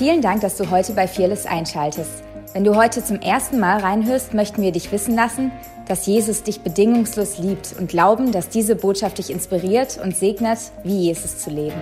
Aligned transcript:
Vielen 0.00 0.22
Dank, 0.22 0.40
dass 0.40 0.56
du 0.56 0.70
heute 0.70 0.94
bei 0.94 1.06
Fearless 1.06 1.44
einschaltest. 1.44 2.22
Wenn 2.54 2.64
du 2.64 2.74
heute 2.74 3.04
zum 3.04 3.20
ersten 3.20 3.60
Mal 3.60 3.80
reinhörst, 3.80 4.32
möchten 4.32 4.62
wir 4.62 4.72
dich 4.72 4.90
wissen 4.92 5.14
lassen, 5.14 5.52
dass 5.88 6.06
Jesus 6.06 6.42
dich 6.42 6.60
bedingungslos 6.62 7.36
liebt 7.36 7.74
und 7.78 7.90
glauben, 7.90 8.32
dass 8.32 8.48
diese 8.48 8.76
Botschaft 8.76 9.18
dich 9.18 9.28
inspiriert 9.28 10.00
und 10.02 10.16
segnet, 10.16 10.58
wie 10.84 11.00
Jesus 11.00 11.40
zu 11.40 11.50
leben. 11.50 11.76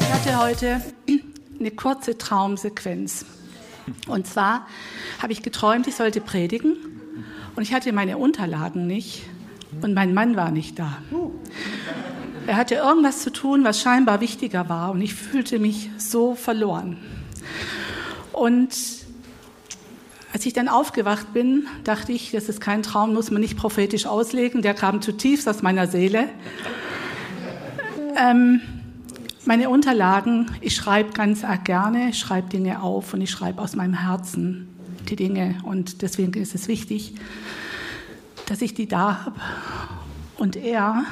Ich 0.00 0.12
hatte 0.14 0.42
heute 0.42 0.80
eine 1.60 1.70
kurze 1.70 2.16
Traumsequenz. 2.16 3.26
Und 4.08 4.26
zwar 4.26 4.66
habe 5.20 5.34
ich 5.34 5.42
geträumt, 5.42 5.88
ich 5.88 5.94
sollte 5.94 6.22
predigen 6.22 6.78
und 7.54 7.64
ich 7.64 7.74
hatte 7.74 7.92
meine 7.92 8.16
Unterlagen 8.16 8.86
nicht 8.86 9.24
und 9.82 9.92
mein 9.92 10.14
Mann 10.14 10.36
war 10.36 10.50
nicht 10.50 10.78
da. 10.78 11.02
Er 12.46 12.56
hatte 12.56 12.74
irgendwas 12.74 13.20
zu 13.20 13.32
tun, 13.32 13.64
was 13.64 13.80
scheinbar 13.80 14.20
wichtiger 14.20 14.68
war 14.68 14.90
und 14.90 15.00
ich 15.00 15.14
fühlte 15.14 15.58
mich 15.58 15.90
so 15.96 16.34
verloren. 16.34 16.98
Und 18.32 18.74
als 20.32 20.44
ich 20.44 20.52
dann 20.52 20.68
aufgewacht 20.68 21.32
bin, 21.32 21.68
dachte 21.84 22.12
ich, 22.12 22.32
das 22.32 22.48
ist 22.48 22.60
kein 22.60 22.82
Traum, 22.82 23.14
muss 23.14 23.30
man 23.30 23.40
nicht 23.40 23.56
prophetisch 23.56 24.04
auslegen, 24.04 24.60
der 24.60 24.74
kam 24.74 25.00
zutiefst 25.00 25.48
aus 25.48 25.62
meiner 25.62 25.86
Seele. 25.86 26.28
Ähm, 28.16 28.60
meine 29.46 29.70
Unterlagen, 29.70 30.50
ich 30.60 30.74
schreibe 30.74 31.12
ganz 31.12 31.44
gerne, 31.64 32.10
ich 32.10 32.18
schreibe 32.18 32.48
Dinge 32.48 32.82
auf 32.82 33.14
und 33.14 33.20
ich 33.22 33.30
schreibe 33.30 33.62
aus 33.62 33.74
meinem 33.74 33.94
Herzen 33.94 34.68
die 35.08 35.16
Dinge 35.16 35.58
und 35.64 36.02
deswegen 36.02 36.34
ist 36.34 36.54
es 36.54 36.68
wichtig, 36.68 37.14
dass 38.46 38.60
ich 38.60 38.74
die 38.74 38.88
da 38.88 39.24
habe. 39.24 39.40
Und 40.36 40.56
er 40.56 41.04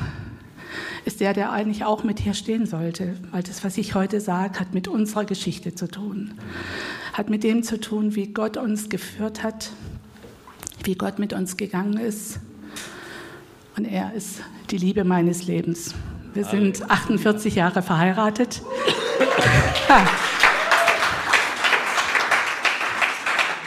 ist 1.05 1.21
der, 1.21 1.35
der 1.35 1.51
eigentlich 1.53 1.85
auch 1.85 2.05
mit 2.05 2.21
hier 2.21 2.35
stehen 2.35 2.67
sollte, 2.67 3.17
weil 3.31 3.43
das, 3.43 3.65
was 3.65 3.77
ich 3.77 3.95
heute 3.95 4.21
sage, 4.21 4.61
hat 4.61 4.73
mit 4.73 4.87
unserer 4.89 5.25
Geschichte 5.25 5.75
zu 5.75 5.89
tun, 5.89 6.35
hat 7.13 7.29
mit 7.29 7.43
dem 7.43 7.63
zu 7.63 7.81
tun, 7.81 8.15
wie 8.15 8.29
Gott 8.29 8.57
uns 8.57 8.89
geführt 8.89 9.43
hat, 9.43 9.71
wie 10.85 10.95
Gott 10.95 11.19
mit 11.19 11.33
uns 11.33 11.57
gegangen 11.57 11.99
ist. 11.99 12.39
Und 13.77 13.85
er 13.85 14.13
ist 14.15 14.43
die 14.71 14.79
Liebe 14.79 15.03
meines 15.05 15.47
Lebens. 15.47 15.95
Wir 16.35 16.45
sind 16.45 16.89
48 16.89 17.55
Jahre 17.57 17.83
verheiratet. 17.83 18.63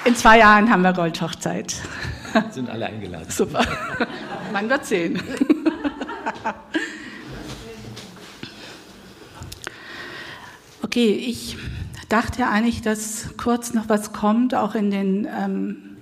In 0.06 0.16
zwei 0.16 0.40
Jahren 0.40 0.70
haben 0.70 0.84
wir 0.84 0.94
Goldhochzeit. 0.94 1.76
Sind 2.52 2.70
alle 2.70 2.86
eingeladen. 2.88 3.30
Super. 3.30 3.66
Man 4.54 4.70
wird 4.70 4.86
sehen. 4.86 5.20
Okay, 10.96 11.12
ich 11.12 11.58
dachte 12.08 12.48
eigentlich, 12.48 12.82
dass 12.82 13.36
kurz 13.36 13.74
noch 13.74 13.90
was 13.90 14.14
kommt, 14.14 14.56
auch 14.56 14.76
in 14.76 14.92
den 14.92 15.28
ähm, 15.30 15.98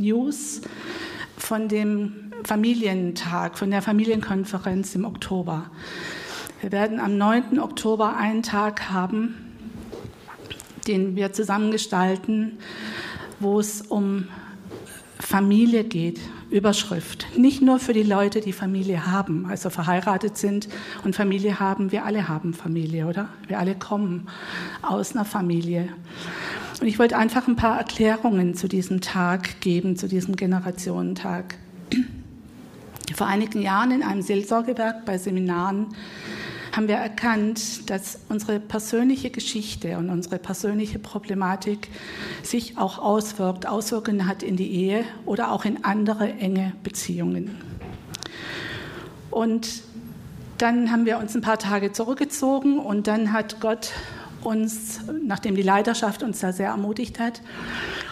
News 0.00 0.62
von 1.36 1.68
dem 1.68 2.32
Familientag, 2.42 3.56
von 3.56 3.70
der 3.70 3.82
Familienkonferenz 3.82 4.96
im 4.96 5.04
Oktober. 5.04 5.70
Wir 6.60 6.72
werden 6.72 6.98
am 6.98 7.16
9. 7.16 7.60
Oktober 7.60 8.16
einen 8.16 8.42
Tag 8.42 8.90
haben, 8.90 9.54
den 10.88 11.14
wir 11.14 11.32
zusammengestalten, 11.32 12.58
wo 13.38 13.60
es 13.60 13.80
um 13.80 14.26
Familie 15.20 15.84
geht, 15.84 16.18
Überschrift. 16.52 17.26
Nicht 17.36 17.62
nur 17.62 17.78
für 17.78 17.94
die 17.94 18.02
Leute, 18.02 18.40
die 18.40 18.52
Familie 18.52 19.06
haben, 19.06 19.46
also 19.46 19.70
verheiratet 19.70 20.36
sind 20.36 20.68
und 21.02 21.16
Familie 21.16 21.58
haben. 21.58 21.90
Wir 21.92 22.04
alle 22.04 22.28
haben 22.28 22.52
Familie, 22.52 23.06
oder? 23.06 23.28
Wir 23.48 23.58
alle 23.58 23.74
kommen 23.74 24.28
aus 24.82 25.16
einer 25.16 25.24
Familie. 25.24 25.88
Und 26.80 26.86
ich 26.86 26.98
wollte 26.98 27.16
einfach 27.16 27.48
ein 27.48 27.56
paar 27.56 27.78
Erklärungen 27.78 28.54
zu 28.54 28.68
diesem 28.68 29.00
Tag 29.00 29.60
geben, 29.60 29.96
zu 29.96 30.08
diesem 30.08 30.36
Generationentag. 30.36 31.56
Vor 33.14 33.26
einigen 33.26 33.62
Jahren 33.62 33.90
in 33.90 34.02
einem 34.02 34.22
Seelsorgewerk 34.22 35.04
bei 35.04 35.18
Seminaren 35.18 35.88
haben 36.72 36.88
wir 36.88 36.96
erkannt, 36.96 37.90
dass 37.90 38.18
unsere 38.28 38.58
persönliche 38.58 39.30
Geschichte 39.30 39.98
und 39.98 40.08
unsere 40.08 40.38
persönliche 40.38 40.98
Problematik 40.98 41.88
sich 42.42 42.78
auch 42.78 42.98
auswirkt, 42.98 43.66
Auswirkungen 43.66 44.26
hat 44.26 44.42
in 44.42 44.56
die 44.56 44.70
Ehe 44.72 45.04
oder 45.26 45.52
auch 45.52 45.64
in 45.64 45.84
andere 45.84 46.32
enge 46.32 46.72
Beziehungen. 46.82 47.56
Und 49.30 49.82
dann 50.58 50.90
haben 50.90 51.04
wir 51.06 51.18
uns 51.18 51.34
ein 51.34 51.42
paar 51.42 51.58
Tage 51.58 51.92
zurückgezogen 51.92 52.78
und 52.78 53.06
dann 53.06 53.32
hat 53.32 53.60
Gott 53.60 53.92
uns, 54.42 55.00
nachdem 55.22 55.54
die 55.54 55.62
Leiterschaft 55.62 56.22
uns 56.22 56.40
da 56.40 56.52
sehr 56.52 56.68
ermutigt 56.68 57.20
hat, 57.20 57.42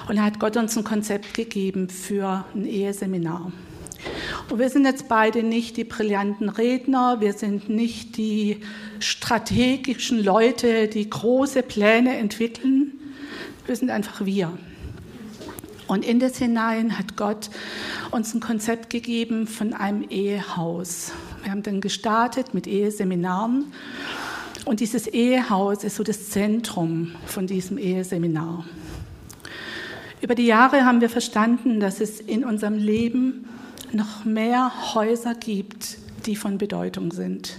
und 0.08 0.20
hat 0.20 0.40
Gott 0.40 0.56
uns 0.56 0.76
ein 0.76 0.82
Konzept 0.82 1.34
gegeben 1.34 1.88
für 1.88 2.44
ein 2.54 2.64
Eheseminar. 2.66 3.52
Und 4.48 4.58
wir 4.58 4.68
sind 4.68 4.84
jetzt 4.84 5.08
beide 5.08 5.42
nicht 5.42 5.76
die 5.76 5.84
brillanten 5.84 6.48
Redner, 6.48 7.20
wir 7.20 7.32
sind 7.32 7.68
nicht 7.68 8.16
die 8.16 8.58
strategischen 8.98 10.22
Leute, 10.22 10.88
die 10.88 11.08
große 11.08 11.62
Pläne 11.62 12.16
entwickeln. 12.16 12.92
Wir 13.66 13.76
sind 13.76 13.90
einfach 13.90 14.24
wir. 14.24 14.52
Und 15.86 16.04
in 16.04 16.20
das 16.20 16.36
hinein 16.36 16.98
hat 16.98 17.16
Gott 17.16 17.50
uns 18.10 18.34
ein 18.34 18.40
Konzept 18.40 18.90
gegeben 18.90 19.46
von 19.46 19.72
einem 19.72 20.04
Ehehaus. 20.08 21.12
Wir 21.42 21.50
haben 21.50 21.62
dann 21.62 21.80
gestartet 21.80 22.54
mit 22.54 22.66
Eheseminaren. 22.66 23.72
Und 24.64 24.80
dieses 24.80 25.06
Ehehaus 25.06 25.84
ist 25.84 25.96
so 25.96 26.04
das 26.04 26.30
Zentrum 26.30 27.12
von 27.26 27.46
diesem 27.46 27.78
Eheseminar. 27.78 28.64
Über 30.20 30.34
die 30.34 30.46
Jahre 30.46 30.84
haben 30.84 31.00
wir 31.00 31.08
verstanden, 31.08 31.80
dass 31.80 32.00
es 32.00 32.20
in 32.20 32.44
unserem 32.44 32.76
Leben 32.76 33.48
noch 33.92 34.24
mehr 34.24 34.94
Häuser 34.94 35.34
gibt, 35.34 35.98
die 36.26 36.36
von 36.36 36.58
Bedeutung 36.58 37.12
sind. 37.12 37.56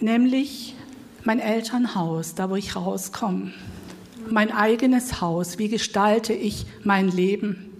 Nämlich 0.00 0.74
mein 1.24 1.40
Elternhaus, 1.40 2.34
da 2.34 2.50
wo 2.50 2.56
ich 2.56 2.76
rauskomme. 2.76 3.52
Mein 4.28 4.52
eigenes 4.52 5.20
Haus, 5.20 5.58
wie 5.58 5.68
gestalte 5.68 6.32
ich 6.32 6.66
mein 6.84 7.08
Leben? 7.08 7.70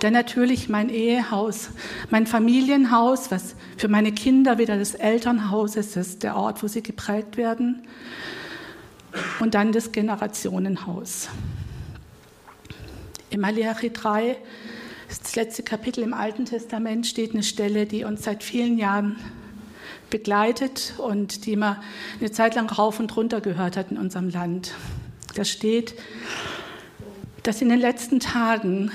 Dann 0.00 0.14
natürlich 0.14 0.68
mein 0.68 0.88
Ehehaus, 0.88 1.70
mein 2.10 2.26
Familienhaus, 2.26 3.30
was 3.30 3.54
für 3.76 3.88
meine 3.88 4.12
Kinder 4.12 4.58
wieder 4.58 4.76
das 4.76 4.94
Elternhaus 4.94 5.76
ist, 5.76 6.22
der 6.24 6.36
Ort, 6.36 6.62
wo 6.62 6.66
sie 6.66 6.82
geprägt 6.82 7.36
werden. 7.36 7.86
Und 9.38 9.54
dann 9.54 9.72
das 9.72 9.92
Generationenhaus. 9.92 11.28
Im 13.30 13.40
Malachi 13.40 13.92
3 13.92 14.36
das 15.20 15.36
letzte 15.36 15.62
Kapitel 15.62 16.02
im 16.02 16.14
Alten 16.14 16.44
Testament 16.44 17.06
steht 17.06 17.32
eine 17.32 17.42
Stelle, 17.42 17.86
die 17.86 18.04
uns 18.04 18.22
seit 18.22 18.42
vielen 18.42 18.78
Jahren 18.78 19.16
begleitet 20.10 20.94
und 20.98 21.46
die 21.46 21.56
man 21.56 21.78
eine 22.20 22.30
Zeit 22.30 22.54
lang 22.54 22.70
rauf 22.70 23.00
und 23.00 23.16
runter 23.16 23.40
gehört 23.40 23.76
hat 23.76 23.90
in 23.90 23.98
unserem 23.98 24.28
Land. 24.30 24.74
Da 25.34 25.44
steht, 25.44 25.94
dass 27.42 27.62
in 27.62 27.68
den 27.68 27.80
letzten 27.80 28.20
Tagen, 28.20 28.90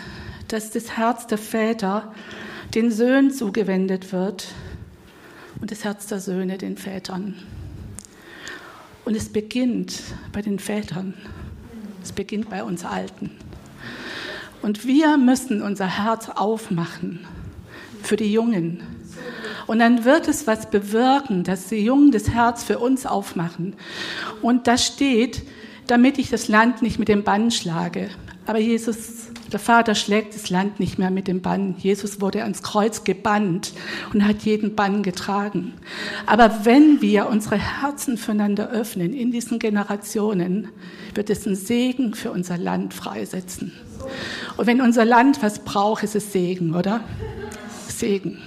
dass 0.47 0.72
das 0.72 0.97
Herz 0.97 1.27
der 1.27 1.38
Väter 1.38 2.13
den 2.73 2.91
Söhnen 2.91 3.31
zugewendet 3.31 4.11
wird 4.11 4.47
und 5.59 5.72
das 5.72 5.83
Herz 5.83 6.07
der 6.07 6.19
Söhne 6.19 6.57
den 6.57 6.77
Vätern. 6.77 7.35
Und 9.06 9.16
es 9.16 9.29
beginnt 9.29 10.01
bei 10.31 10.41
den 10.41 10.59
Vätern. 10.59 11.13
Es 12.03 12.11
beginnt 12.11 12.50
bei 12.50 12.63
uns 12.63 12.85
Alten. 12.85 13.31
Und 14.62 14.85
wir 14.85 15.18
müssen 15.18 15.62
unser 15.62 15.88
Herz 15.88 16.29
aufmachen 16.29 17.25
für 18.03 18.16
die 18.16 18.31
Jungen. 18.31 18.81
Und 19.68 19.79
dann 19.79 20.06
wird 20.06 20.28
es 20.28 20.47
was 20.47 20.69
bewirken, 20.69 21.44
dass 21.44 21.68
die 21.68 21.84
Jungen 21.84 22.12
das 22.12 22.29
Herz 22.29 22.63
für 22.63 22.79
uns 22.79 23.06
aufmachen. 23.06 23.75
Und 24.42 24.68
da 24.68 24.77
steht, 24.77 25.44
damit 25.88 26.18
ich 26.18 26.30
das 26.30 26.48
Land 26.48 26.81
nicht 26.81 27.00
mit 27.00 27.09
dem 27.09 27.24
Bann 27.24 27.51
schlage. 27.51 28.09
Aber 28.45 28.59
Jesus, 28.59 29.27
der 29.51 29.59
Vater 29.59 29.94
schlägt 29.94 30.33
das 30.33 30.50
Land 30.50 30.80
nicht 30.80 30.98
mehr 30.98 31.12
mit 31.12 31.27
dem 31.27 31.42
Bann. 31.42 31.75
Jesus 31.77 32.21
wurde 32.21 32.44
ans 32.44 32.63
Kreuz 32.63 33.03
gebannt 33.03 33.74
und 34.13 34.25
hat 34.25 34.44
jeden 34.44 34.75
Bann 34.75 35.03
getragen. 35.03 35.74
Aber 36.25 36.63
wenn 36.63 37.01
wir 37.01 37.27
unsere 37.27 37.57
Herzen 37.57 38.18
füreinander 38.18 38.69
öffnen 38.69 39.13
in 39.13 39.31
diesen 39.31 39.60
Generationen, 39.60 40.69
wird 41.13 41.30
es 41.30 41.45
einen 41.45 41.57
Segen 41.57 42.13
für 42.13 42.31
unser 42.31 42.57
Land 42.57 42.94
freisetzen. 42.94 43.74
Und 44.57 44.68
wenn 44.68 44.81
unser 44.81 45.06
Land 45.06 45.42
was 45.42 45.59
braucht, 45.59 46.04
ist 46.04 46.15
es 46.15 46.31
Segen, 46.31 46.75
oder? 46.75 47.01
Segen. 47.88 48.38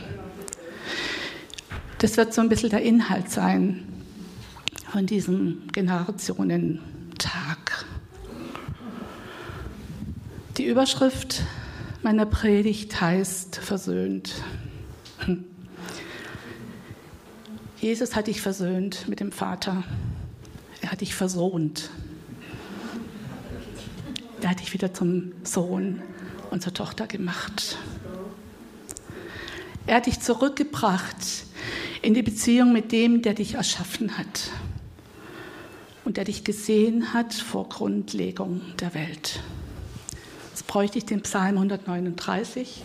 Das 1.99 2.17
wird 2.17 2.33
so 2.33 2.41
ein 2.41 2.49
bisschen 2.49 2.71
der 2.71 2.83
Inhalt 2.83 3.31
sein 3.31 3.85
von 4.91 5.07
diesem 5.07 5.63
Generationentag. 5.73 7.85
Die 10.57 10.67
Überschrift 10.67 11.43
meiner 12.03 12.27
Predigt 12.27 13.01
heißt 13.01 13.57
versöhnt. 13.57 14.35
Jesus 17.81 18.17
hat 18.17 18.27
dich 18.27 18.41
versöhnt 18.41 19.07
mit 19.09 19.21
dem 19.21 19.33
Vater. 19.33 19.85
Er 20.83 20.93
hat 20.93 21.03
dich 21.03 21.15
versohnt. 21.15 21.91
Er 24.43 24.51
hat 24.51 24.61
dich 24.61 24.73
wieder 24.73 24.95
zum 24.95 25.33
Sohn 25.45 26.01
und 26.51 26.63
zur 26.63 26.73
Tochter 26.73 27.07
gemacht. 27.07 27.77
Er 29.87 29.97
hat 29.97 30.07
dich 30.07 30.21
zurückgebracht 30.21 31.17
in 32.03 32.15
die 32.15 32.23
Beziehung 32.23 32.73
mit 32.73 32.93
dem, 32.93 33.23
der 33.23 33.35
dich 33.35 33.55
erschaffen 33.55 34.17
hat 34.17 34.51
und 36.05 36.17
der 36.17 36.25
dich 36.25 36.45
gesehen 36.45 37.13
hat 37.13 37.35
vor 37.35 37.69
Grundlegung 37.69 38.63
der 38.81 38.95
Welt. 38.95 39.41
Jetzt 40.51 40.67
bräuchte 40.67 40.99
ich 40.99 41.05
den 41.05 41.21
Psalm 41.23 41.57
139. 41.57 42.83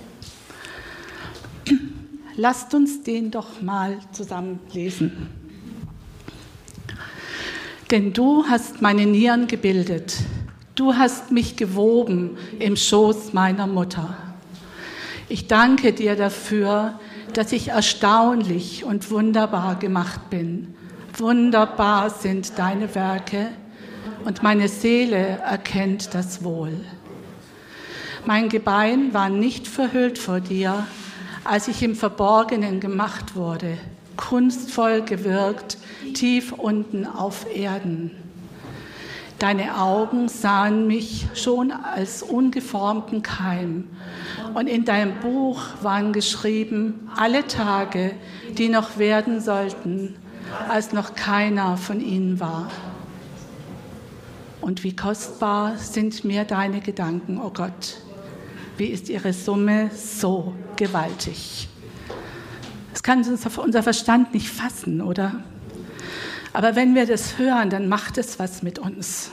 Lasst 2.35 2.73
uns 2.73 3.03
den 3.03 3.31
doch 3.31 3.61
mal 3.61 3.97
zusammen 4.11 4.59
lesen. 4.73 5.29
Denn 7.91 8.13
du 8.13 8.45
hast 8.45 8.81
meine 8.81 9.05
Nieren 9.05 9.47
gebildet, 9.47 10.17
du 10.75 10.95
hast 10.95 11.31
mich 11.31 11.55
gewoben 11.55 12.37
im 12.59 12.75
Schoß 12.75 13.33
meiner 13.33 13.67
Mutter. 13.67 14.15
Ich 15.27 15.47
danke 15.47 15.93
dir 15.93 16.15
dafür, 16.15 16.99
dass 17.33 17.51
ich 17.51 17.69
erstaunlich 17.69 18.83
und 18.83 19.09
wunderbar 19.09 19.75
gemacht 19.75 20.29
bin. 20.29 20.75
Wunderbar 21.17 22.09
sind 22.09 22.59
deine 22.59 22.93
Werke 22.93 23.47
und 24.25 24.43
meine 24.43 24.67
Seele 24.67 25.39
erkennt 25.39 26.13
das 26.13 26.43
wohl. 26.43 26.73
Mein 28.25 28.49
Gebein 28.49 29.13
war 29.13 29.29
nicht 29.29 29.67
verhüllt 29.67 30.17
vor 30.17 30.39
dir, 30.39 30.85
als 31.43 31.67
ich 31.67 31.83
im 31.83 31.95
Verborgenen 31.95 32.79
gemacht 32.79 33.35
wurde, 33.35 33.77
kunstvoll 34.17 35.03
gewirkt, 35.03 35.77
tief 36.13 36.51
unten 36.51 37.05
auf 37.05 37.45
Erden. 37.55 38.24
Deine 39.45 39.79
Augen 39.79 40.27
sahen 40.27 40.87
mich 40.87 41.27
schon 41.35 41.71
als 41.71 42.23
ungeformten 42.23 43.21
Keim. 43.21 43.87
Und 44.55 44.65
in 44.65 44.85
deinem 44.85 45.19
Buch 45.19 45.61
waren 45.83 46.13
geschrieben 46.13 47.07
alle 47.15 47.45
Tage, 47.45 48.13
die 48.57 48.69
noch 48.69 48.97
werden 48.97 49.41
sollten, 49.41 50.15
als 50.67 50.93
noch 50.93 51.13
keiner 51.13 51.77
von 51.77 52.01
ihnen 52.01 52.39
war. 52.39 52.71
Und 54.61 54.83
wie 54.83 54.95
kostbar 54.95 55.77
sind 55.77 56.23
mir 56.23 56.43
deine 56.43 56.79
Gedanken, 56.79 57.37
o 57.37 57.45
oh 57.45 57.51
Gott. 57.51 57.97
Wie 58.77 58.87
ist 58.87 59.09
ihre 59.09 59.31
Summe 59.31 59.91
so 59.93 60.55
gewaltig? 60.75 61.69
Das 62.93 63.03
kann 63.03 63.23
unser 63.23 63.83
Verstand 63.83 64.33
nicht 64.33 64.49
fassen, 64.49 65.03
oder? 65.03 65.43
Aber 66.55 66.77
wenn 66.77 66.95
wir 66.95 67.05
das 67.05 67.37
hören, 67.37 67.69
dann 67.69 67.89
macht 67.89 68.17
es 68.17 68.39
was 68.39 68.63
mit 68.63 68.79
uns. 68.79 69.29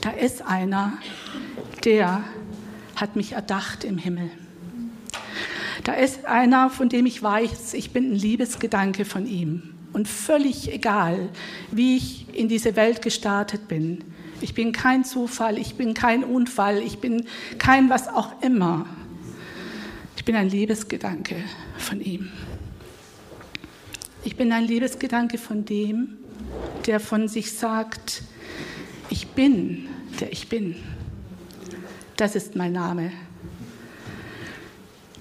Da 0.00 0.10
ist 0.10 0.42
einer, 0.42 0.92
der 1.84 2.22
hat 2.94 3.16
mich 3.16 3.32
erdacht 3.32 3.82
im 3.82 3.98
Himmel. 3.98 4.30
Da 5.82 5.94
ist 5.94 6.24
einer, 6.24 6.70
von 6.70 6.88
dem 6.88 7.04
ich 7.04 7.20
weiß, 7.20 7.74
ich 7.74 7.90
bin 7.92 8.12
ein 8.12 8.14
Liebesgedanke 8.14 9.04
von 9.04 9.26
ihm. 9.26 9.74
Und 9.92 10.06
völlig 10.06 10.72
egal, 10.72 11.30
wie 11.72 11.96
ich 11.96 12.32
in 12.32 12.46
diese 12.46 12.76
Welt 12.76 13.02
gestartet 13.02 13.66
bin. 13.66 14.04
Ich 14.40 14.54
bin 14.54 14.70
kein 14.70 15.04
Zufall, 15.04 15.58
ich 15.58 15.74
bin 15.74 15.94
kein 15.94 16.22
Unfall, 16.22 16.78
ich 16.78 16.98
bin 16.98 17.26
kein 17.58 17.90
was 17.90 18.06
auch 18.06 18.40
immer. 18.40 18.86
Ich 20.16 20.24
bin 20.24 20.36
ein 20.36 20.48
Liebesgedanke 20.48 21.34
von 21.76 22.00
ihm. 22.00 22.30
Ich 24.26 24.34
bin 24.34 24.50
ein 24.50 24.64
Liebesgedanke 24.64 25.38
von 25.38 25.64
dem, 25.64 26.18
der 26.84 26.98
von 26.98 27.28
sich 27.28 27.52
sagt, 27.52 28.24
ich 29.08 29.28
bin, 29.28 29.86
der 30.18 30.32
ich 30.32 30.48
bin. 30.48 30.74
Das 32.16 32.34
ist 32.34 32.56
mein 32.56 32.72
Name. 32.72 33.12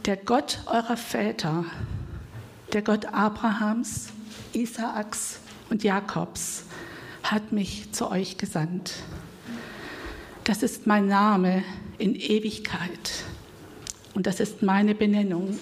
Der 0.06 0.18
Gott 0.18 0.60
eurer 0.66 0.98
Väter, 0.98 1.66
der 2.74 2.82
Gott 2.82 3.06
Abrahams, 3.14 4.08
Isaaks 4.54 5.40
und 5.70 5.84
Jakobs, 5.84 6.64
hat 7.22 7.52
mich 7.52 7.92
zu 7.92 8.10
euch 8.10 8.40
gesandt. 8.40 8.96
Das 10.46 10.64
ist 10.64 10.88
mein 10.88 11.06
Name 11.06 11.64
in 12.00 12.16
Ewigkeit 12.16 13.24
und 14.16 14.26
das 14.26 14.40
ist 14.40 14.64
meine 14.64 14.96
Benennung 14.96 15.60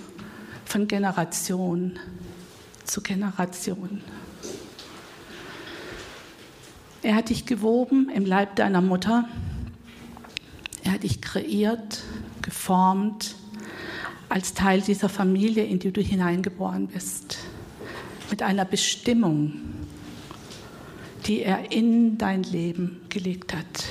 von 0.64 0.88
Generation 0.88 2.00
zu 2.86 3.02
Generation. 3.02 4.02
Er 7.02 7.16
hat 7.16 7.30
dich 7.30 7.46
gewoben 7.46 8.10
im 8.10 8.26
Leib 8.26 8.56
deiner 8.56 8.82
Mutter. 8.82 9.28
Er 10.84 10.94
hat 10.94 11.04
dich 11.04 11.22
kreiert, 11.22 12.02
geformt 12.42 13.36
als 14.30 14.54
Teil 14.54 14.82
dieser 14.82 15.10
Familie, 15.10 15.66
in 15.66 15.80
die 15.80 15.92
du 15.92 16.02
hineingeboren 16.02 16.88
bist. 16.88 17.40
Mit 18.30 18.42
einer 18.42 18.66
Bestimmung, 18.66 19.54
die 21.26 21.42
er 21.42 21.72
in 21.72 22.18
dein 22.18 22.44
Leben 22.44 23.02
gelegt 23.10 23.54
hat. 23.54 23.86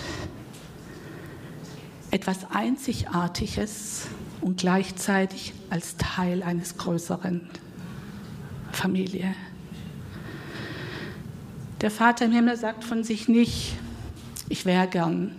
Etwas 2.10 2.50
Einzigartiges 2.50 4.08
und 4.40 4.58
gleichzeitig 4.58 5.54
als 5.70 5.96
Teil 5.96 6.42
eines 6.42 6.76
Größeren. 6.76 7.48
Familie. 8.72 9.34
Der 11.80 11.90
Vater 11.90 12.26
im 12.26 12.32
Himmel 12.32 12.56
sagt 12.56 12.84
von 12.84 13.04
sich 13.04 13.28
nicht, 13.28 13.76
ich 14.48 14.64
wäre 14.66 14.86
gern. 14.86 15.34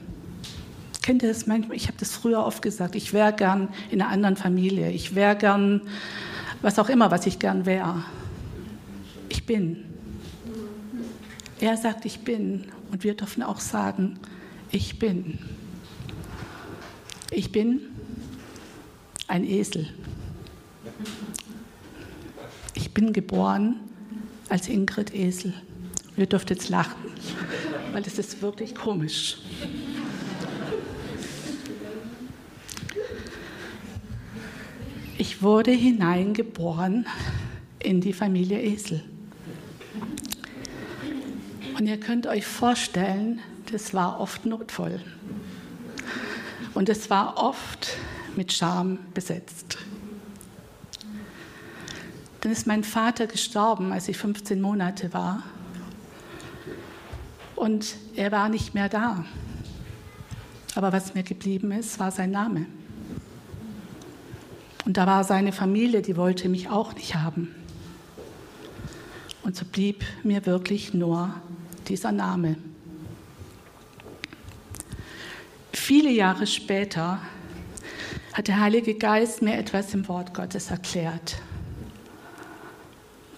Kennt 1.02 1.22
ihr 1.22 1.30
das 1.30 1.48
manchmal? 1.48 1.76
Ich 1.76 1.88
habe 1.88 1.98
das 2.00 2.12
früher 2.12 2.46
oft 2.46 2.62
gesagt, 2.62 2.96
ich 2.96 3.14
wäre 3.14 3.34
gern 3.34 3.70
in 3.92 4.02
einer 4.02 4.12
anderen 4.12 4.36
Familie. 4.38 4.90
Ich 4.90 5.16
wäre 5.16 5.36
gern, 5.36 5.82
was 6.62 6.80
auch 6.80 6.90
immer, 6.90 7.12
was 7.12 7.26
ich 7.28 7.40
gern 7.40 7.66
wäre. 7.66 8.04
Ich 9.30 9.46
bin. 9.46 9.86
Er 11.60 11.78
sagt, 11.78 12.06
ich 12.06 12.22
bin. 12.22 12.66
Und 12.92 13.04
wir 13.04 13.16
dürfen 13.16 13.44
auch 13.44 13.60
sagen, 13.60 14.20
ich 14.72 15.00
bin. 15.00 15.40
Ich 17.32 17.52
bin 17.52 17.82
ein 19.28 19.44
Esel. 19.44 19.90
Ich 22.74 22.94
bin 22.94 23.14
geboren 23.14 23.80
als 24.50 24.68
Ingrid 24.68 25.14
Esel. 25.14 25.54
Ihr 26.18 26.26
dürft 26.26 26.50
jetzt 26.50 26.70
lachen, 26.70 27.02
weil 27.92 28.04
es 28.06 28.20
ist 28.20 28.42
wirklich 28.42 28.76
komisch. 28.76 29.38
Ich 35.18 35.42
wurde 35.42 35.72
hineingeboren 35.72 37.06
in 37.80 38.02
die 38.02 38.14
Familie 38.14 38.62
Esel. 38.62 39.04
Und 41.78 41.88
ihr 41.88 42.00
könnt 42.00 42.28
euch 42.28 42.46
vorstellen, 42.46 43.40
das 43.72 43.94
war 43.94 44.20
oft 44.20 44.46
notvoll. 44.46 45.00
Und 46.74 46.90
es 46.90 47.10
war 47.10 47.38
oft 47.38 47.98
mit 48.36 48.52
Scham 48.54 49.00
besetzt. 49.14 49.73
Dann 52.44 52.52
ist 52.52 52.68
mein 52.68 52.84
Vater 52.84 53.26
gestorben, 53.26 53.94
als 53.94 54.10
ich 54.10 54.18
15 54.18 54.60
Monate 54.60 55.14
war. 55.14 55.44
Und 57.56 57.96
er 58.18 58.34
war 58.34 58.50
nicht 58.50 58.74
mehr 58.74 58.90
da. 58.90 59.24
Aber 60.76 60.92
was 60.92 61.14
mir 61.14 61.24
geblieben 61.24 61.72
ist, 61.72 62.02
war 62.02 62.12
sein 62.12 62.32
Name. 62.32 62.66
Und 64.84 64.98
da 64.98 65.08
war 65.08 65.24
seine 65.24 65.54
Familie, 65.54 66.02
die 66.02 66.18
wollte 66.18 66.50
mich 66.50 66.68
auch 66.68 66.94
nicht 66.96 67.16
haben. 67.16 67.56
Und 69.44 69.56
so 69.56 69.64
blieb 69.64 70.04
mir 70.24 70.46
wirklich 70.46 70.94
nur 70.94 71.34
dieser 71.88 72.12
Name. 72.12 72.58
Viele 75.72 76.12
Jahre 76.12 76.46
später 76.46 77.22
hat 78.34 78.50
der 78.50 78.60
Heilige 78.60 78.96
Geist 78.96 79.42
mir 79.42 79.56
etwas 79.56 79.94
im 79.94 80.10
Wort 80.10 80.34
Gottes 80.34 80.72
erklärt. 80.72 81.38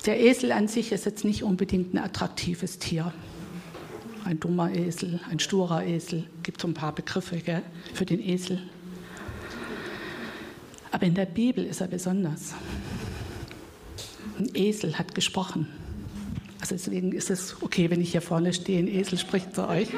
Der 0.05 0.19
Esel 0.21 0.51
an 0.51 0.67
sich 0.67 0.91
ist 0.91 1.05
jetzt 1.05 1.25
nicht 1.25 1.41
unbedingt 1.41 1.95
ein 1.95 1.97
attraktives 1.97 2.77
Tier. 2.77 3.11
Ein 4.23 4.39
dummer 4.39 4.71
Esel, 4.71 5.19
ein 5.31 5.39
sturer 5.39 5.83
Esel, 5.83 6.25
gibt 6.43 6.61
so 6.61 6.67
ein 6.67 6.75
paar 6.75 6.93
Begriffe 6.93 7.37
gell, 7.37 7.63
für 7.93 8.05
den 8.05 8.19
Esel. 8.19 8.61
Aber 10.91 11.07
in 11.07 11.15
der 11.15 11.25
Bibel 11.25 11.65
ist 11.65 11.81
er 11.81 11.87
besonders. 11.87 12.53
Ein 14.37 14.51
Esel 14.53 14.99
hat 14.99 15.15
gesprochen. 15.15 15.67
Also 16.61 16.75
deswegen 16.75 17.11
ist 17.11 17.31
es 17.31 17.55
okay, 17.61 17.89
wenn 17.89 18.01
ich 18.01 18.11
hier 18.11 18.21
vorne 18.21 18.53
stehe, 18.53 18.77
ein 18.79 18.87
Esel 18.87 19.17
spricht 19.17 19.55
zu 19.55 19.67
euch. 19.67 19.87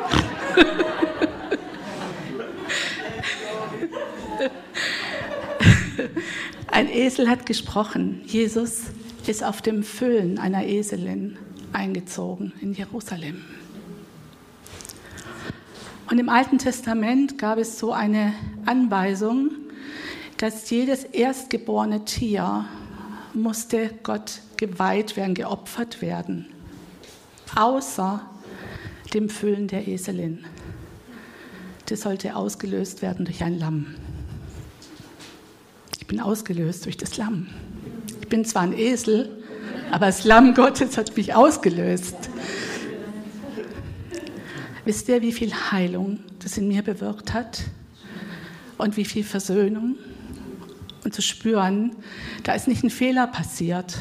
ein 6.68 6.90
Esel 6.90 7.30
hat 7.30 7.46
gesprochen. 7.46 8.22
Jesus 8.26 8.84
ist 9.28 9.44
auf 9.44 9.62
dem 9.62 9.84
Füllen 9.84 10.40
einer 10.40 10.66
Eselin 10.66 11.38
eingezogen 11.74 12.54
in 12.62 12.74
Jerusalem. 12.74 13.44
Und 16.10 16.20
im 16.20 16.30
Alten 16.30 16.58
Testament 16.58 17.38
gab 17.38 17.58
es 17.58 17.80
so 17.80 17.92
eine 17.92 18.34
Anweisung, 18.66 19.52
dass 20.38 20.70
jedes 20.70 21.04
erstgeborene 21.04 22.06
Tier 22.06 22.66
musste 23.34 23.92
Gott 24.04 24.40
geweiht 24.56 25.18
werden, 25.18 25.36
geopfert 25.36 26.02
werden, 26.02 26.48
außer 27.56 28.22
dem 29.14 29.30
Füllen 29.30 29.68
der 29.68 29.88
Eselin. 29.88 30.46
Das 31.88 32.02
sollte 32.02 32.36
ausgelöst 32.36 33.02
werden 33.02 33.26
durch 33.26 33.44
ein 33.44 33.58
Lamm. 33.58 33.96
Ich 36.00 36.08
bin 36.08 36.22
ausgelöst 36.22 36.86
durch 36.86 36.98
das 36.98 37.18
Lamm. 37.18 37.48
Ich 38.28 38.30
bin 38.30 38.44
zwar 38.44 38.64
ein 38.64 38.74
Esel, 38.74 39.42
aber 39.90 40.08
das 40.08 40.26
Lamm 40.26 40.54
Gottes 40.54 40.98
hat 40.98 41.16
mich 41.16 41.34
ausgelöst. 41.34 42.30
Wisst 44.84 45.08
ihr, 45.08 45.22
wie 45.22 45.32
viel 45.32 45.54
Heilung 45.54 46.20
das 46.40 46.58
in 46.58 46.68
mir 46.68 46.82
bewirkt 46.82 47.34
hat? 47.34 47.64
Und 48.78 48.98
wie 48.98 49.06
viel 49.06 49.24
Versöhnung? 49.24 49.96
Und 51.06 51.14
zu 51.14 51.22
spüren, 51.22 51.96
da 52.44 52.52
ist 52.52 52.68
nicht 52.68 52.84
ein 52.84 52.90
Fehler 52.90 53.28
passiert, 53.28 53.98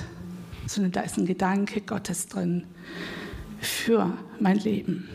sondern 0.67 0.91
da 0.91 1.03
ist 1.03 1.19
ein 1.19 1.27
Gedanke 1.27 1.81
Gottes 1.81 2.27
drin 2.27 2.65
für 3.61 4.13
mein 4.41 4.59
Leben. 4.59 5.09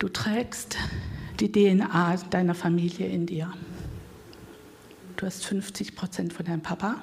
Du 0.00 0.08
trägst 0.08 0.76
die 1.42 1.50
DNA 1.50 2.16
deiner 2.30 2.54
Familie 2.54 3.08
in 3.08 3.26
dir. 3.26 3.52
Du 5.16 5.26
hast 5.26 5.44
50 5.44 5.96
Prozent 5.96 6.32
von 6.32 6.46
deinem 6.46 6.60
Papa 6.60 7.02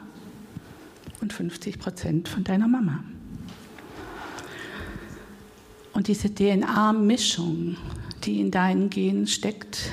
und 1.20 1.34
50 1.34 1.78
Prozent 1.78 2.30
von 2.30 2.46
deiner 2.46 2.70
Mama. 2.70 3.04
Und 5.92 6.08
diese 6.08 6.34
DNA-Mischung, 6.34 7.76
die 8.24 8.40
in 8.40 8.52
deinen 8.52 8.90
Genen 8.90 9.28
steckt, 9.28 9.92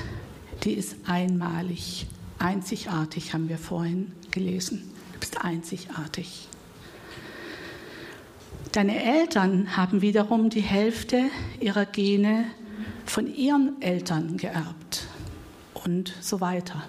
die 0.63 0.73
ist 0.73 0.95
einmalig, 1.05 2.07
einzigartig, 2.39 3.33
haben 3.33 3.49
wir 3.49 3.57
vorhin 3.57 4.13
gelesen. 4.31 4.89
Du 5.11 5.19
bist 5.19 5.43
einzigartig. 5.43 6.47
Deine 8.71 9.03
Eltern 9.03 9.75
haben 9.75 10.01
wiederum 10.01 10.49
die 10.49 10.61
Hälfte 10.61 11.23
ihrer 11.59 11.85
Gene 11.85 12.45
von 13.09 13.33
ihren 13.33 13.81
Eltern 13.81 14.37
geerbt 14.37 15.07
und 15.73 16.13
so 16.21 16.41
weiter. 16.41 16.83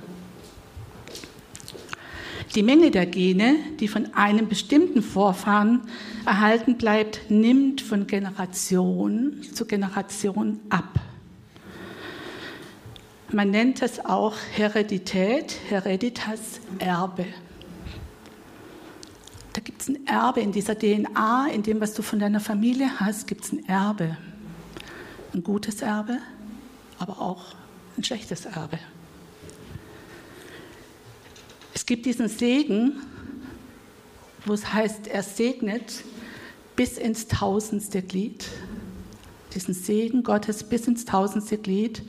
Die 2.55 2.63
Menge 2.63 2.91
der 2.91 3.07
Gene, 3.07 3.57
die 3.79 3.89
von 3.89 4.15
einem 4.15 4.49
bestimmten 4.49 5.03
Vorfahren 5.03 5.83
erhalten 6.25 6.77
bleibt, 6.79 7.31
nimmt 7.31 7.81
von 7.81 8.07
Generation 8.07 9.43
zu 9.55 9.67
Generation 9.67 10.61
ab. 10.71 10.99
Man 13.31 13.51
nennt 13.51 13.83
es 13.83 14.03
auch 14.05 14.35
Heredität, 14.55 15.55
Hereditas, 15.69 16.61
Erbe. 16.79 17.27
Da 19.53 19.61
gibt 19.61 19.83
es 19.83 19.89
ein 19.89 20.07
Erbe 20.07 20.41
in 20.41 20.53
dieser 20.53 20.79
DNA, 20.79 21.49
in 21.53 21.63
dem, 21.63 21.81
was 21.81 21.93
du 21.93 22.01
von 22.01 22.19
deiner 22.19 22.41
Familie 22.41 22.89
hast, 22.99 23.27
gibt 23.27 23.45
es 23.45 23.53
ein 23.53 23.69
Erbe. 23.69 24.17
Ein 25.39 25.45
gutes 25.45 25.83
Erbe, 25.83 26.19
aber 26.99 27.21
auch 27.21 27.55
ein 27.97 28.03
schlechtes 28.03 28.45
Erbe. 28.45 28.81
Es 31.75 31.87
gibt 31.87 32.07
diesen 32.07 32.29
Segen, 32.29 32.97
wo 34.45 34.53
es 34.53 34.73
heißt, 34.73 35.07
er 35.07 35.23
segnet 35.23 36.03
bis 36.75 36.99
ins 36.99 37.29
tausendste 37.29 38.03
Glied. 38.03 38.49
Diesen 39.55 39.75
Segen 39.75 40.25
Gottes 40.25 40.65
bis 40.65 40.89
ins 40.89 41.05
tausendste 41.05 41.57
Glied. 41.57 42.03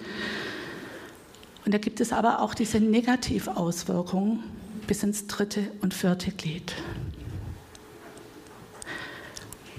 Und 1.65 1.71
da 1.71 1.77
gibt 1.77 2.01
es 2.01 2.11
aber 2.11 2.41
auch 2.41 2.55
diese 2.55 2.79
Negativauswirkungen 2.79 4.39
bis 4.87 5.03
ins 5.03 5.27
dritte 5.27 5.69
und 5.81 5.93
vierte 5.93 6.31
Glied. 6.31 6.73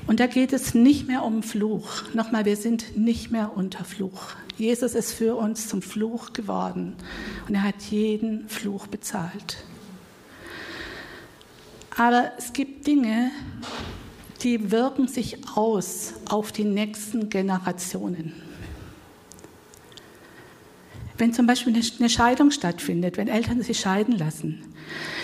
Und 0.06 0.20
da 0.20 0.26
geht 0.26 0.52
es 0.52 0.74
nicht 0.74 1.06
mehr 1.06 1.24
um 1.24 1.42
Fluch. 1.42 2.02
Nochmal, 2.14 2.44
wir 2.44 2.56
sind 2.56 2.96
nicht 2.96 3.30
mehr 3.30 3.52
unter 3.56 3.84
Fluch. 3.84 4.34
Jesus 4.56 4.94
ist 4.94 5.12
für 5.12 5.36
uns 5.36 5.68
zum 5.68 5.82
Fluch 5.82 6.32
geworden 6.32 6.94
und 7.48 7.54
er 7.54 7.62
hat 7.62 7.80
jeden 7.90 8.48
Fluch 8.48 8.86
bezahlt. 8.86 9.58
Aber 11.96 12.32
es 12.38 12.52
gibt 12.52 12.86
Dinge, 12.86 13.30
die 14.42 14.70
wirken 14.70 15.08
sich 15.08 15.38
aus 15.54 16.14
auf 16.28 16.52
die 16.52 16.64
nächsten 16.64 17.28
Generationen. 17.28 18.49
Wenn 21.20 21.34
zum 21.34 21.46
Beispiel 21.46 21.78
eine 21.98 22.08
Scheidung 22.08 22.50
stattfindet, 22.50 23.18
wenn 23.18 23.28
Eltern 23.28 23.62
sich 23.62 23.78
scheiden 23.78 24.16
lassen, 24.16 24.62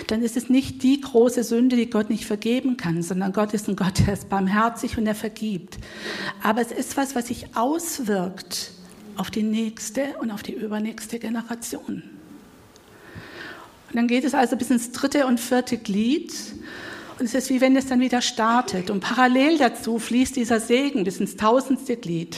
dann 0.05 0.21
ist 0.21 0.37
es 0.37 0.47
nicht 0.47 0.83
die 0.83 1.01
große 1.01 1.43
Sünde, 1.43 1.75
die 1.75 1.89
Gott 1.89 2.11
nicht 2.11 2.25
vergeben 2.25 2.77
kann, 2.77 3.01
sondern 3.01 3.33
Gott 3.33 3.51
ist 3.55 3.67
ein 3.67 3.75
Gott, 3.75 4.05
der 4.05 4.13
ist 4.13 4.29
barmherzig 4.29 4.95
und 4.99 5.07
er 5.07 5.15
vergibt. 5.15 5.79
Aber 6.43 6.61
es 6.61 6.71
ist 6.71 6.97
was, 6.97 7.15
was 7.15 7.29
sich 7.29 7.55
auswirkt 7.55 8.73
auf 9.15 9.31
die 9.31 9.41
nächste 9.41 10.03
und 10.21 10.29
auf 10.29 10.43
die 10.43 10.53
übernächste 10.53 11.17
Generation. 11.17 12.03
Und 13.89 13.95
dann 13.95 14.07
geht 14.07 14.23
es 14.23 14.35
also 14.35 14.55
bis 14.55 14.69
ins 14.69 14.91
dritte 14.91 15.25
und 15.25 15.39
vierte 15.39 15.79
Glied. 15.79 16.31
Und 17.17 17.25
es 17.25 17.33
ist 17.33 17.49
wie 17.49 17.59
wenn 17.59 17.75
es 17.75 17.87
dann 17.87 18.01
wieder 18.01 18.21
startet. 18.21 18.91
Und 18.91 18.99
parallel 18.99 19.57
dazu 19.57 19.97
fließt 19.97 20.35
dieser 20.35 20.59
Segen 20.59 21.05
bis 21.05 21.19
ins 21.19 21.37
tausendste 21.37 21.97
Glied. 21.97 22.37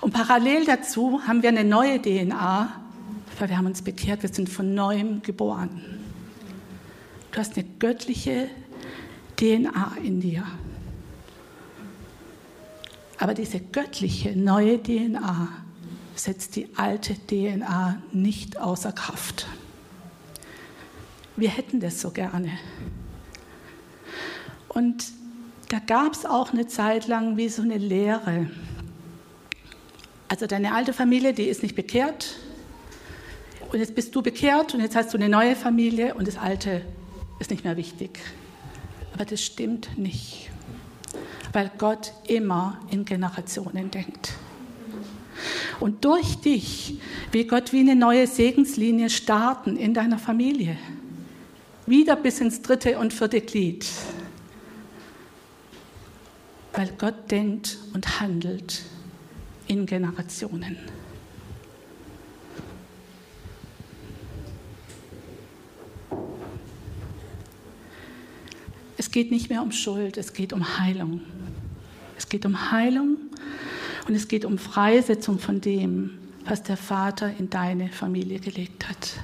Und 0.00 0.12
parallel 0.12 0.64
dazu 0.64 1.20
haben 1.26 1.42
wir 1.42 1.48
eine 1.48 1.64
neue 1.64 2.00
DNA, 2.00 2.72
weil 3.38 3.48
wir 3.48 3.56
haben 3.56 3.66
uns 3.66 3.82
bekehrt, 3.82 4.22
wir 4.22 4.32
sind 4.32 4.48
von 4.48 4.74
neuem 4.74 5.22
geboren. 5.22 6.00
Du 7.30 7.38
hast 7.38 7.56
eine 7.56 7.66
göttliche 7.78 8.48
DNA 9.36 9.96
in 10.02 10.20
dir. 10.20 10.44
Aber 13.18 13.34
diese 13.34 13.60
göttliche 13.60 14.36
neue 14.36 14.82
DNA 14.82 15.48
setzt 16.14 16.56
die 16.56 16.68
alte 16.76 17.14
DNA 17.14 18.02
nicht 18.12 18.58
außer 18.58 18.92
Kraft. 18.92 19.46
Wir 21.36 21.48
hätten 21.48 21.80
das 21.80 22.00
so 22.00 22.10
gerne. 22.10 22.50
Und 24.68 25.04
da 25.68 25.78
gab 25.78 26.12
es 26.12 26.26
auch 26.26 26.52
eine 26.52 26.66
Zeit 26.66 27.08
lang 27.08 27.36
wie 27.36 27.48
so 27.48 27.62
eine 27.62 27.78
Lehre. 27.78 28.50
Also 30.32 30.46
deine 30.46 30.72
alte 30.72 30.94
Familie, 30.94 31.34
die 31.34 31.42
ist 31.42 31.62
nicht 31.62 31.74
bekehrt. 31.74 32.36
Und 33.70 33.80
jetzt 33.80 33.94
bist 33.94 34.16
du 34.16 34.22
bekehrt 34.22 34.72
und 34.72 34.80
jetzt 34.80 34.96
hast 34.96 35.12
du 35.12 35.18
eine 35.18 35.28
neue 35.28 35.54
Familie 35.54 36.14
und 36.14 36.26
das 36.26 36.38
alte 36.38 36.80
ist 37.38 37.50
nicht 37.50 37.64
mehr 37.64 37.76
wichtig. 37.76 38.18
Aber 39.12 39.26
das 39.26 39.44
stimmt 39.44 39.98
nicht, 39.98 40.50
weil 41.52 41.70
Gott 41.76 42.14
immer 42.28 42.80
in 42.90 43.04
Generationen 43.04 43.90
denkt. 43.90 44.32
Und 45.80 46.02
durch 46.02 46.36
dich 46.36 46.98
will 47.32 47.44
Gott 47.44 47.74
wie 47.74 47.80
eine 47.80 47.94
neue 47.94 48.26
Segenslinie 48.26 49.10
starten 49.10 49.76
in 49.76 49.92
deiner 49.92 50.18
Familie 50.18 50.78
wieder 51.84 52.16
bis 52.16 52.40
ins 52.40 52.62
dritte 52.62 52.98
und 52.98 53.12
vierte 53.12 53.42
Glied. 53.42 53.86
Weil 56.72 56.90
Gott 56.96 57.30
denkt 57.30 57.76
und 57.92 58.18
handelt 58.18 58.80
in 59.72 59.86
Generationen. 59.86 60.76
Es 68.98 69.10
geht 69.10 69.30
nicht 69.30 69.48
mehr 69.48 69.62
um 69.62 69.72
Schuld, 69.72 70.18
es 70.18 70.34
geht 70.34 70.52
um 70.52 70.78
Heilung. 70.78 71.22
Es 72.18 72.28
geht 72.28 72.44
um 72.44 72.70
Heilung 72.70 73.16
und 74.06 74.14
es 74.14 74.28
geht 74.28 74.44
um 74.44 74.58
Freisetzung 74.58 75.38
von 75.38 75.60
dem, 75.60 76.18
was 76.44 76.62
der 76.62 76.76
Vater 76.76 77.34
in 77.38 77.48
deine 77.48 77.88
Familie 77.88 78.40
gelegt 78.40 78.88
hat. 78.88 79.14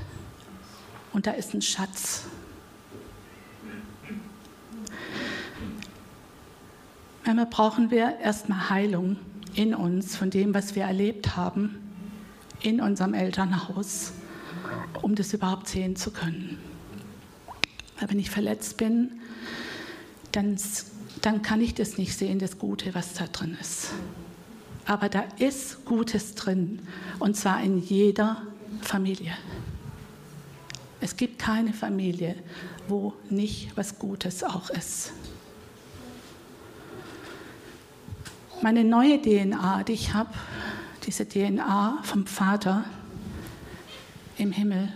Und 1.13 1.27
da 1.27 1.33
ist 1.33 1.53
ein 1.53 1.63
Schatz. 1.63 2.25
Einmal 7.25 7.47
brauchen 7.47 7.91
wir 7.91 8.19
erstmal 8.21 8.71
Heilung 8.71 9.19
in 9.59 9.75
uns 9.75 10.15
von 10.15 10.31
dem, 10.31 10.55
was 10.55 10.77
wir 10.77 10.85
erlebt 10.85 11.37
haben 11.37 11.81
in 12.61 12.81
unserem 12.81 13.13
Elternhaus, 13.13 14.13
um 15.03 15.17
das 15.17 15.35
überhaupt 15.35 15.67
sehen 15.67 15.97
zu 15.97 16.13
können. 16.13 16.59
Weil 17.99 18.11
wenn 18.11 18.21
ich 18.21 18.31
verletzt 18.31 18.77
bin, 18.77 19.19
dann, 20.31 20.57
dann 21.23 21.43
kann 21.43 21.61
ich 21.61 21.75
das 21.75 21.99
nicht 21.99 22.17
sehen, 22.17 22.39
das 22.39 22.59
Gute, 22.59 22.95
was 22.95 23.15
da 23.15 23.27
drin 23.27 23.57
ist. 23.61 23.89
Aber 24.85 25.09
da 25.09 25.25
ist 25.39 25.85
Gutes 25.85 26.37
drin, 26.37 26.79
und 27.19 27.37
zwar 27.37 27.61
in 27.61 27.79
jeder 27.79 28.41
Familie. 28.81 29.37
Es 31.01 31.17
gibt 31.17 31.41
keine 31.41 31.73
Familie, 31.73 32.37
wo 32.87 33.13
nicht 33.29 33.77
was 33.77 33.99
Gutes 33.99 34.45
auch 34.45 34.71
ist. 34.71 35.13
Meine 38.61 38.83
neue 38.83 39.23
DNA, 39.23 39.85
die 39.85 39.93
ich 39.93 40.15
habe, 40.15 40.31
diese 41.07 41.29
DNA 41.29 42.01
vom 42.03 42.27
Vater 42.27 42.85
im 44.37 44.51
Himmel, 44.51 44.93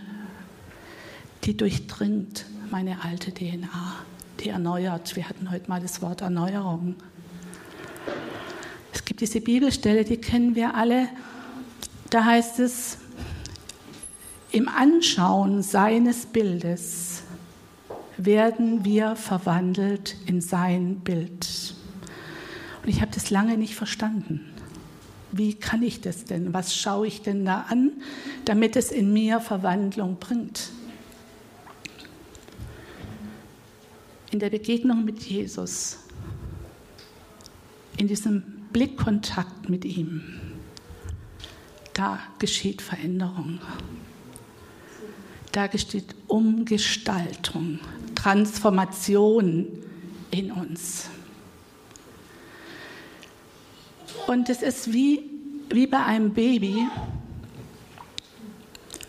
die 1.45 1.55
durchdringt 1.55 2.45
meine 2.71 3.03
alte 3.03 3.33
DNA, 3.33 3.95
die 4.41 4.49
erneuert. 4.49 5.15
Wir 5.15 5.29
hatten 5.29 5.49
heute 5.49 5.69
mal 5.69 5.79
das 5.79 6.01
Wort 6.01 6.21
Erneuerung. 6.21 6.95
Es 8.91 9.05
gibt 9.05 9.21
diese 9.21 9.39
Bibelstelle, 9.39 10.03
die 10.03 10.17
kennen 10.17 10.55
wir 10.55 10.75
alle. 10.75 11.07
Da 12.09 12.25
heißt 12.25 12.59
es, 12.59 12.97
im 14.51 14.67
Anschauen 14.67 15.61
seines 15.61 16.25
Bildes 16.25 17.23
werden 18.17 18.83
wir 18.83 19.15
verwandelt 19.15 20.17
in 20.25 20.41
sein 20.41 20.97
Bild. 20.99 21.75
Und 22.83 22.89
ich 22.89 23.01
habe 23.01 23.11
das 23.13 23.29
lange 23.29 23.57
nicht 23.57 23.75
verstanden. 23.75 24.41
Wie 25.31 25.55
kann 25.55 25.81
ich 25.81 26.01
das 26.01 26.25
denn? 26.25 26.53
Was 26.53 26.75
schaue 26.75 27.07
ich 27.07 27.21
denn 27.21 27.45
da 27.45 27.65
an, 27.69 27.93
damit 28.45 28.75
es 28.75 28.91
in 28.91 29.13
mir 29.13 29.39
Verwandlung 29.39 30.17
bringt? 30.19 30.69
In 34.31 34.39
der 34.39 34.49
Begegnung 34.49 35.05
mit 35.05 35.23
Jesus, 35.23 35.99
in 37.97 38.07
diesem 38.07 38.43
Blickkontakt 38.73 39.69
mit 39.69 39.85
ihm, 39.85 40.21
da 41.93 42.19
geschieht 42.39 42.81
Veränderung. 42.81 43.59
Da 45.51 45.67
geschieht 45.67 46.15
Umgestaltung, 46.27 47.79
Transformation 48.15 49.67
in 50.31 50.51
uns. 50.51 51.09
Und 54.27 54.49
es 54.49 54.61
ist 54.61 54.93
wie, 54.93 55.29
wie 55.69 55.85
bei 55.85 56.03
einem 56.03 56.33
Baby, 56.33 56.87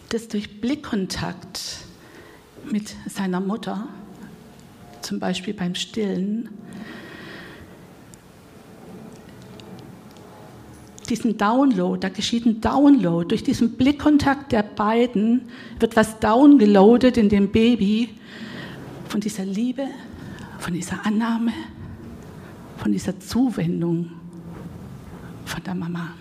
das 0.09 0.29
durch 0.29 0.61
Blickkontakt 0.61 1.79
mit 2.71 2.95
seiner 3.09 3.41
Mutter, 3.41 3.87
zum 5.03 5.21
Beispiel 5.21 5.55
beim 5.55 5.75
Stillen, 5.75 6.49
diesen 11.09 11.37
Download, 11.37 12.01
da 12.01 12.09
geschieht 12.09 12.47
ein 12.47 12.61
Download. 12.61 13.29
Durch 13.29 13.45
diesen 13.45 13.73
Blickkontakt 13.73 14.53
der 14.53 14.63
beiden 14.63 15.43
wird 15.79 15.97
was 15.97 16.19
downgeloadet 16.19 17.19
in 17.19 17.29
dem 17.29 17.53
Baby 17.53 18.09
von 19.09 19.21
dieser 19.21 19.45
Liebe, 19.45 19.87
von 20.59 20.73
dieser 20.73 21.05
Annahme, 21.05 21.53
von 22.79 22.91
dieser 22.91 23.21
Zuwendung 23.21 24.11
von 25.45 25.63
der 25.63 25.75
Mama. 25.75 26.15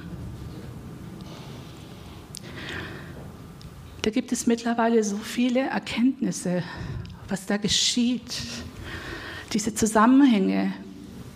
Da 4.01 4.09
gibt 4.09 4.31
es 4.31 4.47
mittlerweile 4.47 5.03
so 5.03 5.17
viele 5.17 5.61
Erkenntnisse, 5.61 6.63
was 7.29 7.45
da 7.45 7.57
geschieht, 7.57 8.41
diese 9.53 9.73
Zusammenhänge, 9.73 10.73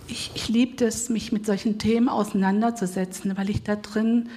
ich, 0.07 0.31
ich 0.35 0.49
liebe 0.49 0.85
es, 0.85 1.09
mich 1.09 1.31
mit 1.31 1.45
solchen 1.45 1.77
Themen 1.79 2.09
auseinanderzusetzen, 2.09 3.37
weil 3.37 3.49
ich 3.49 3.63
da 3.63 3.75
drin 3.75 4.29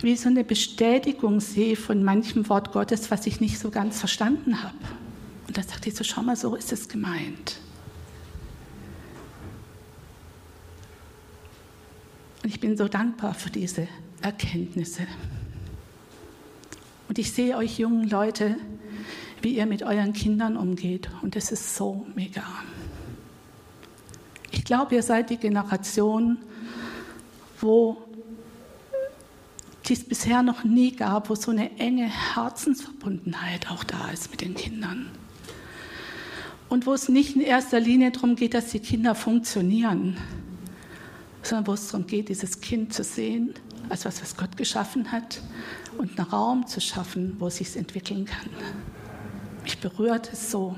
wie 0.00 0.16
so 0.16 0.28
eine 0.28 0.44
Bestätigung 0.44 1.40
sehe 1.40 1.76
von 1.76 2.02
manchem 2.02 2.48
Wort 2.48 2.72
Gottes, 2.72 3.10
was 3.10 3.26
ich 3.26 3.40
nicht 3.40 3.58
so 3.58 3.70
ganz 3.70 3.98
verstanden 3.98 4.62
habe. 4.62 4.76
Und 5.46 5.58
da 5.58 5.62
sagte 5.62 5.88
ich 5.88 5.96
so, 5.96 6.04
schau 6.04 6.22
mal, 6.22 6.36
so 6.36 6.54
ist 6.54 6.72
es 6.72 6.88
gemeint. 6.88 7.58
Und 12.42 12.48
ich 12.48 12.60
bin 12.60 12.76
so 12.76 12.88
dankbar 12.88 13.34
für 13.34 13.50
diese 13.50 13.86
Erkenntnisse. 14.22 15.06
Und 17.08 17.18
ich 17.18 17.32
sehe 17.32 17.56
euch 17.56 17.78
jungen 17.78 18.08
Leute, 18.08 18.56
wie 19.42 19.56
ihr 19.56 19.66
mit 19.66 19.82
euren 19.82 20.12
Kindern 20.12 20.56
umgeht. 20.56 21.08
Und 21.22 21.36
es 21.36 21.50
ist 21.50 21.74
so 21.74 22.06
mega. 22.14 22.44
Ich 24.52 24.64
glaube, 24.64 24.94
ihr 24.94 25.02
seid 25.02 25.30
die 25.30 25.36
Generation, 25.36 26.38
wo 27.60 27.98
es 29.88 30.04
bisher 30.04 30.42
noch 30.42 30.62
nie 30.62 30.92
gab, 30.92 31.30
wo 31.30 31.34
so 31.34 31.50
eine 31.50 31.76
enge 31.78 32.06
Herzensverbundenheit 32.06 33.70
auch 33.70 33.82
da 33.82 34.10
ist 34.10 34.30
mit 34.30 34.40
den 34.40 34.54
Kindern. 34.54 35.10
Und 36.68 36.86
wo 36.86 36.94
es 36.94 37.08
nicht 37.08 37.34
in 37.34 37.42
erster 37.42 37.80
Linie 37.80 38.12
darum 38.12 38.36
geht, 38.36 38.54
dass 38.54 38.70
die 38.70 38.78
Kinder 38.78 39.16
funktionieren, 39.16 40.16
sondern 41.42 41.66
wo 41.66 41.72
es 41.72 41.88
darum 41.88 42.06
geht, 42.06 42.28
dieses 42.28 42.60
Kind 42.60 42.92
zu 42.92 43.04
sehen 43.04 43.54
als 43.88 44.04
was, 44.04 44.22
was 44.22 44.36
Gott 44.36 44.56
geschaffen 44.56 45.10
hat 45.10 45.40
und 45.98 46.18
einen 46.18 46.28
Raum 46.28 46.66
zu 46.66 46.80
schaffen, 46.80 47.36
wo 47.38 47.48
es 47.48 47.56
sich 47.56 47.76
entwickeln 47.76 48.24
kann. 48.24 48.50
Mich 49.62 49.78
berührt 49.78 50.32
es 50.32 50.50
so. 50.50 50.76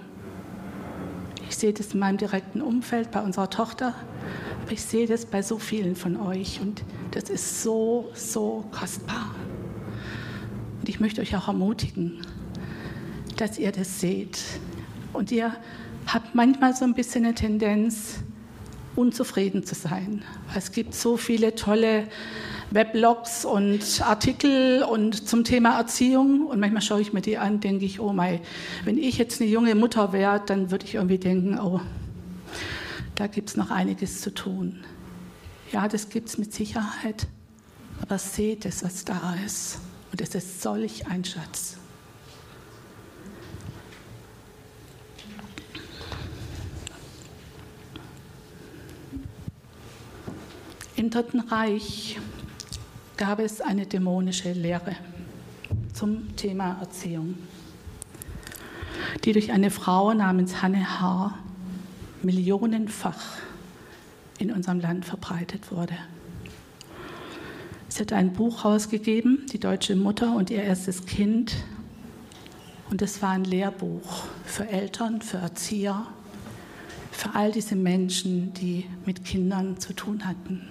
Ich 1.49 1.57
sehe 1.57 1.73
das 1.73 1.93
in 1.93 2.01
meinem 2.01 2.17
direkten 2.17 2.63
Umfeld 2.63 3.11
bei 3.11 3.21
unserer 3.21 3.51
Tochter, 3.51 3.95
aber 4.63 4.73
ich 4.73 4.83
sehe 4.83 5.07
das 5.07 5.27
bei 5.27 5.43
so 5.43 5.59
vielen 5.59 5.97
von 5.97 6.17
euch 6.17 6.61
und 6.61 6.83
das 7.11 7.25
ist 7.25 7.63
so, 7.63 8.11
so 8.15 8.65
kostbar. 8.71 9.35
Und 10.81 10.89
ich 10.89 10.99
möchte 10.99 11.21
euch 11.21 11.37
auch 11.37 11.49
ermutigen, 11.49 12.27
dass 13.37 13.59
ihr 13.59 13.71
das 13.71 14.01
seht. 14.01 14.39
Und 15.13 15.31
ihr 15.31 15.55
habt 16.07 16.35
manchmal 16.35 16.75
so 16.75 16.85
ein 16.85 16.95
bisschen 16.95 17.25
eine 17.25 17.35
Tendenz, 17.35 18.21
unzufrieden 18.97 19.65
zu 19.65 19.75
sein. 19.75 20.23
Es 20.55 20.73
gibt 20.73 20.95
so 20.95 21.17
viele 21.17 21.55
tolle 21.55 22.09
Weblogs 22.71 23.45
und 23.45 24.03
Artikel 24.03 24.83
und 24.83 25.29
zum 25.29 25.45
Thema 25.45 25.79
Erziehung. 25.79 26.47
Und 26.47 26.61
manchmal 26.61 26.83
schaue 26.83 27.01
ich 27.01 27.13
mir 27.13 27.21
die 27.21 27.39
an, 27.39 27.61
denke 27.61 27.85
ich, 27.85 28.01
oh 28.01 28.13
mein, 28.13 28.41
wenn 28.85 28.99
ich 28.99 29.19
jetzt 29.19 29.41
eine 29.41 29.51
junge 29.51 29.75
Mutter 29.75 30.13
wäre, 30.13 30.43
dann 30.45 30.71
würde 30.71 30.85
ich 30.85 30.95
irgendwie 30.95 31.19
denken, 31.19 31.59
oh, 31.59 31.81
da 33.15 33.27
gibt 33.27 33.51
es 33.51 33.57
noch 33.57 33.71
einiges 33.71 34.21
zu 34.21 34.33
tun. 34.33 34.85
Ja, 35.73 35.89
das 35.89 36.09
gibt 36.09 36.29
es 36.29 36.39
mit 36.39 36.53
Sicherheit. 36.53 37.27
Aber 38.01 38.19
seht 38.19 38.67
es, 38.67 38.83
was 38.85 39.05
da 39.05 39.37
ist. 39.45 39.79
Und 40.11 40.21
es 40.21 40.35
ist 40.35 40.63
solch 40.63 41.07
ein 41.07 41.25
Schatz. 41.25 41.77
Im 51.03 51.11
Dritten 51.11 51.41
Reich 51.41 52.17
gab 53.17 53.41
es 53.41 53.61
eine 53.61 53.87
dämonische 53.87 54.53
Lehre 54.53 54.95
zum 55.93 56.37
Thema 56.37 56.79
Erziehung, 56.79 57.35
die 59.25 59.33
durch 59.33 59.51
eine 59.51 59.73
Frau 59.73 60.15
namens 60.15 60.63
Hanne 60.63 61.01
Haar 61.01 61.37
millionenfach 62.23 63.21
in 64.39 64.53
unserem 64.53 64.79
Land 64.79 65.05
verbreitet 65.05 65.73
wurde. 65.73 65.99
Sie 67.89 68.03
hat 68.03 68.13
ein 68.13 68.33
Buch 68.33 68.63
herausgegeben, 68.63 69.47
Die 69.53 69.59
deutsche 69.59 69.97
Mutter 69.97 70.37
und 70.37 70.51
ihr 70.51 70.63
erstes 70.63 71.05
Kind. 71.05 71.57
Und 72.91 73.03
es 73.03 73.21
war 73.21 73.31
ein 73.31 73.43
Lehrbuch 73.43 74.23
für 74.45 74.69
Eltern, 74.69 75.21
für 75.21 75.39
Erzieher, 75.39 76.07
für 77.11 77.35
all 77.35 77.51
diese 77.51 77.75
Menschen, 77.75 78.55
die 78.55 78.87
mit 79.05 79.25
Kindern 79.25 79.81
zu 79.81 79.95
tun 79.95 80.25
hatten. 80.25 80.69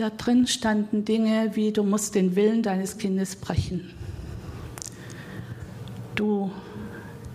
Da 0.00 0.08
drin 0.08 0.46
standen 0.46 1.04
Dinge 1.04 1.50
wie, 1.56 1.72
du 1.72 1.82
musst 1.82 2.14
den 2.14 2.34
Willen 2.34 2.62
deines 2.62 2.96
Kindes 2.96 3.36
brechen. 3.36 3.90
Du 6.14 6.50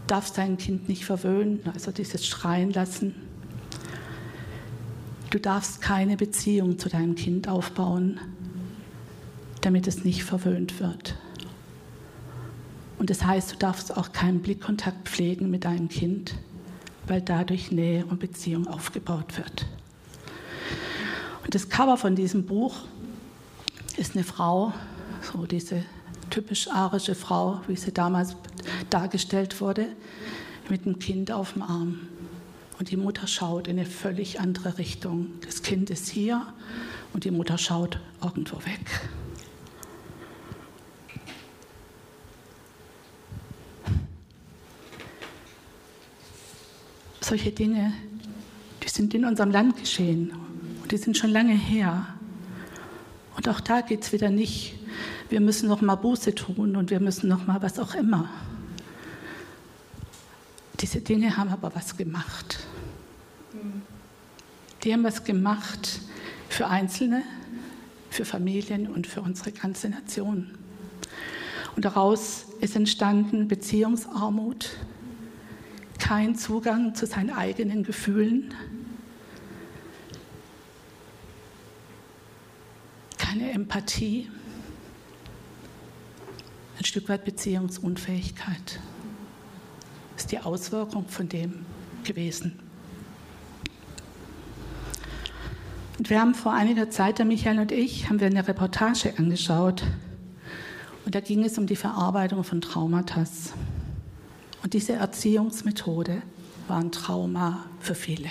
darfst 0.08 0.40
dein 0.40 0.58
Kind 0.58 0.90
nicht 0.90 1.06
verwöhnen, 1.06 1.60
also 1.72 1.92
dieses 1.92 2.26
Schreien 2.26 2.74
lassen. 2.74 3.14
Du 5.30 5.38
darfst 5.38 5.80
keine 5.80 6.18
Beziehung 6.18 6.80
zu 6.80 6.90
deinem 6.90 7.14
Kind 7.14 7.48
aufbauen, 7.48 8.20
damit 9.62 9.86
es 9.86 10.04
nicht 10.04 10.24
verwöhnt 10.24 10.80
wird. 10.80 11.20
Und 12.98 13.12
das 13.12 13.24
heißt, 13.24 13.52
du 13.54 13.58
darfst 13.58 13.96
auch 13.96 14.12
keinen 14.12 14.42
Blickkontakt 14.42 15.08
pflegen 15.08 15.52
mit 15.52 15.66
deinem 15.66 15.88
Kind, 15.88 16.34
weil 17.06 17.22
dadurch 17.22 17.72
Nähe 17.72 18.08
und 18.08 18.20
Beziehung 18.20 18.66
aufgebaut 18.66 19.38
wird. 19.38 19.68
Und 21.46 21.54
Das 21.54 21.70
Cover 21.70 21.96
von 21.96 22.16
diesem 22.16 22.46
Buch 22.46 22.76
ist 23.98 24.16
eine 24.16 24.24
Frau, 24.24 24.74
so 25.22 25.46
diese 25.46 25.84
typisch 26.32 26.68
arische 26.70 27.14
Frau, 27.14 27.62
wie 27.68 27.76
sie 27.76 27.92
damals 27.92 28.36
dargestellt 28.90 29.62
wurde, 29.62 29.88
mit 30.70 30.86
einem 30.86 30.98
Kind 30.98 31.32
auf 31.32 31.54
dem 31.54 31.62
Arm. 31.62 32.00
Und 32.80 32.90
die 32.90 32.98
Mutter 32.98 33.28
schaut 33.28 33.68
in 33.68 33.78
eine 33.78 33.86
völlig 33.86 34.40
andere 34.40 34.80
Richtung. 34.80 35.34
Das 35.46 35.62
Kind 35.62 35.92
ist 35.92 36.10
hier 36.10 36.46
und 37.14 37.26
die 37.26 37.32
Mutter 37.32 37.60
schaut 37.60 38.00
irgendwo 38.24 38.58
weg. 38.58 39.02
Solche 47.22 47.52
Dinge, 47.52 47.94
die 48.84 48.90
sind 48.90 49.14
in 49.14 49.26
unserem 49.26 49.52
Land 49.52 49.78
geschehen 49.78 50.34
und 50.86 50.92
die 50.92 50.98
sind 50.98 51.18
schon 51.18 51.32
lange 51.32 51.56
her. 51.56 52.06
Und 53.36 53.50
auch 53.50 53.60
da 53.60 53.82
geht 53.82 54.04
es 54.04 54.14
wieder 54.14 54.30
nicht, 54.30 54.76
wir 55.30 55.42
müssen 55.42 55.68
noch 55.68 55.82
mal 55.82 55.96
Buße 55.96 56.36
tun 56.36 56.76
und 56.76 56.92
wir 56.92 57.00
müssen 57.00 57.28
noch 57.28 57.48
mal 57.48 57.60
was 57.64 57.80
auch 57.80 57.96
immer. 57.96 58.30
Diese 60.80 61.02
Dinge 61.02 61.38
haben 61.38 61.50
aber 61.50 61.74
was 61.74 61.98
gemacht. 61.98 62.60
Die 64.84 64.94
haben 64.94 65.04
was 65.04 65.24
gemacht 65.24 66.02
für 66.50 66.68
Einzelne, 66.68 67.24
für 68.12 68.24
Familien 68.24 68.86
und 68.86 69.08
für 69.08 69.22
unsere 69.22 69.52
ganze 69.54 69.90
Nation. 69.90 70.52
Und 71.76 71.84
daraus 71.84 72.46
ist 72.62 72.76
entstanden 72.76 73.48
Beziehungsarmut, 73.48 74.70
kein 75.98 76.36
Zugang 76.36 76.94
zu 76.94 77.08
seinen 77.08 77.32
eigenen 77.32 77.82
Gefühlen, 77.82 78.54
keine 83.36 83.52
Empathie, 83.52 84.30
ein 86.78 86.86
Stück 86.86 87.10
weit 87.10 87.26
Beziehungsunfähigkeit. 87.26 88.80
Ist 90.16 90.32
die 90.32 90.40
Auswirkung 90.40 91.08
von 91.10 91.28
dem 91.28 91.66
gewesen. 92.06 92.58
Und 95.98 96.10
wir 96.10 96.22
haben 96.22 96.34
vor 96.34 96.54
einiger 96.54 96.90
Zeit, 96.90 97.20
der 97.20 97.26
Michael 97.26 97.60
und 97.60 97.74
ich, 97.74 98.08
haben 98.08 98.22
wir 98.22 98.28
eine 98.28 98.48
Reportage 98.48 99.14
angeschaut. 99.18 99.84
Und 101.06 101.14
da 101.14 101.20
ging 101.20 101.44
es 101.44 101.58
um 101.58 101.68
die 101.68 101.76
Verarbeitung 101.76 102.44
von 102.46 102.62
Traumata. 102.62 103.26
Und 104.64 104.74
diese 104.74 104.94
Erziehungsmethode 104.94 106.22
war 106.70 106.78
ein 106.78 106.92
Trauma 106.92 107.66
für 107.80 107.96
viele. 107.96 108.30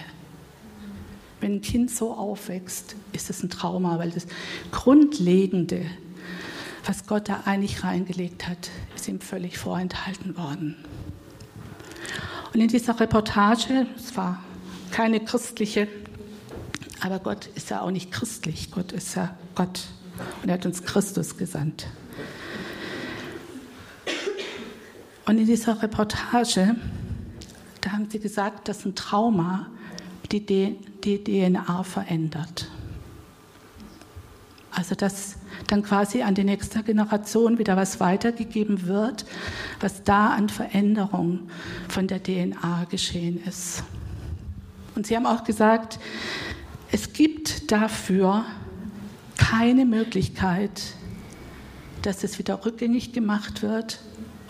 Wenn 1.44 1.56
ein 1.56 1.60
Kind 1.60 1.90
so 1.90 2.14
aufwächst, 2.14 2.96
ist 3.12 3.28
es 3.28 3.42
ein 3.42 3.50
Trauma, 3.50 3.98
weil 3.98 4.10
das 4.10 4.26
Grundlegende, 4.70 5.84
was 6.86 7.06
Gott 7.06 7.28
da 7.28 7.42
eigentlich 7.44 7.84
reingelegt 7.84 8.48
hat, 8.48 8.70
ist 8.96 9.08
ihm 9.08 9.20
völlig 9.20 9.58
vorenthalten 9.58 10.38
worden. 10.38 10.74
Und 12.54 12.60
in 12.62 12.68
dieser 12.68 12.98
Reportage, 12.98 13.86
es 13.94 14.16
war 14.16 14.42
keine 14.90 15.20
christliche 15.20 15.86
aber 17.00 17.18
Gott 17.18 17.50
ist 17.54 17.68
ja 17.68 17.82
auch 17.82 17.90
nicht 17.90 18.10
christlich. 18.10 18.70
Gott 18.70 18.92
ist 18.92 19.14
ja 19.14 19.36
Gott. 19.54 19.82
Und 20.42 20.48
er 20.48 20.54
hat 20.54 20.64
uns 20.64 20.82
Christus 20.82 21.36
gesandt. 21.36 21.86
Und 25.26 25.36
in 25.36 25.44
dieser 25.44 25.82
Reportage, 25.82 26.76
da 27.82 27.92
haben 27.92 28.08
sie 28.08 28.18
gesagt, 28.18 28.68
dass 28.68 28.86
ein 28.86 28.94
Trauma 28.94 29.66
die, 30.32 30.78
die 31.04 31.22
DNA 31.22 31.82
verändert. 31.82 32.70
Also 34.70 34.94
dass 34.94 35.36
dann 35.68 35.82
quasi 35.82 36.22
an 36.22 36.34
die 36.34 36.44
nächste 36.44 36.82
Generation 36.82 37.58
wieder 37.58 37.76
was 37.76 38.00
weitergegeben 38.00 38.86
wird, 38.86 39.24
was 39.80 40.02
da 40.02 40.30
an 40.30 40.48
Veränderung 40.48 41.48
von 41.88 42.08
der 42.08 42.22
DNA 42.22 42.86
geschehen 42.90 43.42
ist. 43.44 43.84
Und 44.94 45.06
sie 45.06 45.16
haben 45.16 45.26
auch 45.26 45.44
gesagt, 45.44 45.98
es 46.90 47.12
gibt 47.12 47.70
dafür 47.72 48.44
keine 49.36 49.84
Möglichkeit, 49.84 50.94
dass 52.02 52.22
es 52.22 52.38
wieder 52.38 52.64
rückgängig 52.64 53.12
gemacht 53.12 53.62
wird 53.62 54.00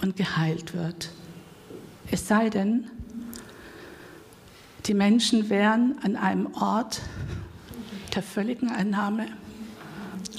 und 0.03 0.17
geheilt 0.17 0.75
wird. 0.75 1.11
Es 2.11 2.29
sei 2.29 2.51
denn, 2.51 2.91
die 4.87 4.95
Menschen 4.95 5.49
wären 5.49 5.97
an 6.03 6.17
einem 6.17 6.53
Ort 6.55 7.01
der 8.15 8.23
völligen 8.23 8.69
Annahme 8.69 9.27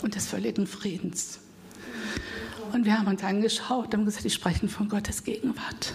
und 0.04 0.16
des 0.16 0.28
völligen 0.28 0.68
Friedens. 0.68 1.40
Und 2.74 2.86
wir 2.86 2.98
haben 2.98 3.08
uns 3.08 3.24
angeschaut 3.24 3.94
und 3.94 4.06
gesagt, 4.06 4.26
die 4.26 4.30
sprechen 4.30 4.70
von 4.70 4.90
Gottes 4.90 5.24
Gegenwart. 5.24 5.94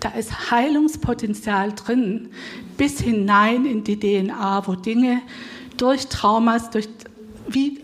Da 0.00 0.08
ist 0.10 0.50
Heilungspotenzial 0.50 1.72
drin, 1.74 2.30
bis 2.76 3.00
hinein 3.00 3.64
in 3.66 3.84
die 3.84 3.98
DNA, 3.98 4.66
wo 4.66 4.74
Dinge 4.74 5.22
durch 5.76 6.08
Traumas, 6.08 6.70
durch 6.70 6.88
wie 7.46 7.80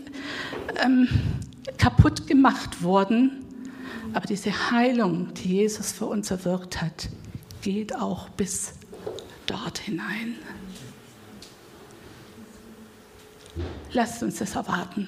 ähm, 0.83 1.07
kaputt 1.77 2.27
gemacht 2.27 2.83
wurden. 2.83 3.45
Aber 4.13 4.25
diese 4.25 4.71
Heilung, 4.71 5.33
die 5.35 5.55
Jesus 5.55 5.91
für 5.91 6.07
uns 6.07 6.29
erwirkt 6.29 6.81
hat, 6.81 7.09
geht 7.61 7.95
auch 7.95 8.29
bis 8.29 8.73
dort 9.45 9.79
hinein. 9.79 10.35
Lasst 13.91 14.23
uns 14.23 14.37
das 14.37 14.55
erwarten. 14.55 15.07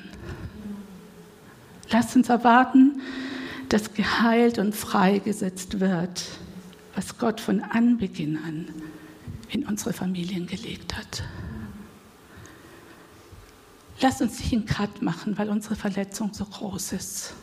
Lasst 1.90 2.16
uns 2.16 2.30
erwarten, 2.30 3.02
dass 3.70 3.94
geheilt 3.94 4.58
und 4.58 4.76
freigesetzt 4.76 5.80
wird 5.80 6.24
was 6.96 7.18
Gott 7.18 7.40
von 7.40 7.62
Anbeginn 7.62 8.38
an 8.38 8.68
in 9.50 9.66
unsere 9.66 9.94
Familien 9.94 10.48
gelegt 10.48 10.96
hat. 10.98 11.24
Lasst 14.00 14.22
uns 14.22 14.40
nicht 14.40 14.54
einen 14.54 14.66
Cut 14.66 15.02
machen, 15.02 15.38
weil 15.38 15.50
unsere 15.50 15.76
Verletzung 15.76 16.34
so 16.34 16.46
groß 16.46 16.94
ist, 16.94 17.34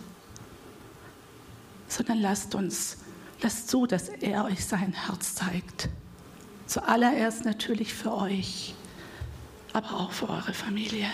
sondern 1.87 2.19
lasst 2.19 2.55
uns, 2.55 2.99
lasst 3.43 3.69
zu, 3.69 3.87
dass 3.87 4.09
er 4.09 4.45
euch 4.45 4.65
sein 4.65 4.93
Herz 4.93 5.35
zeigt. 5.35 5.89
Zuallererst 6.67 7.45
natürlich 7.45 7.95
für 7.95 8.15
euch, 8.15 8.75
aber 9.73 9.95
auch 9.95 10.13
für 10.13 10.29
eure 10.29 10.53
Familie. 10.53 11.07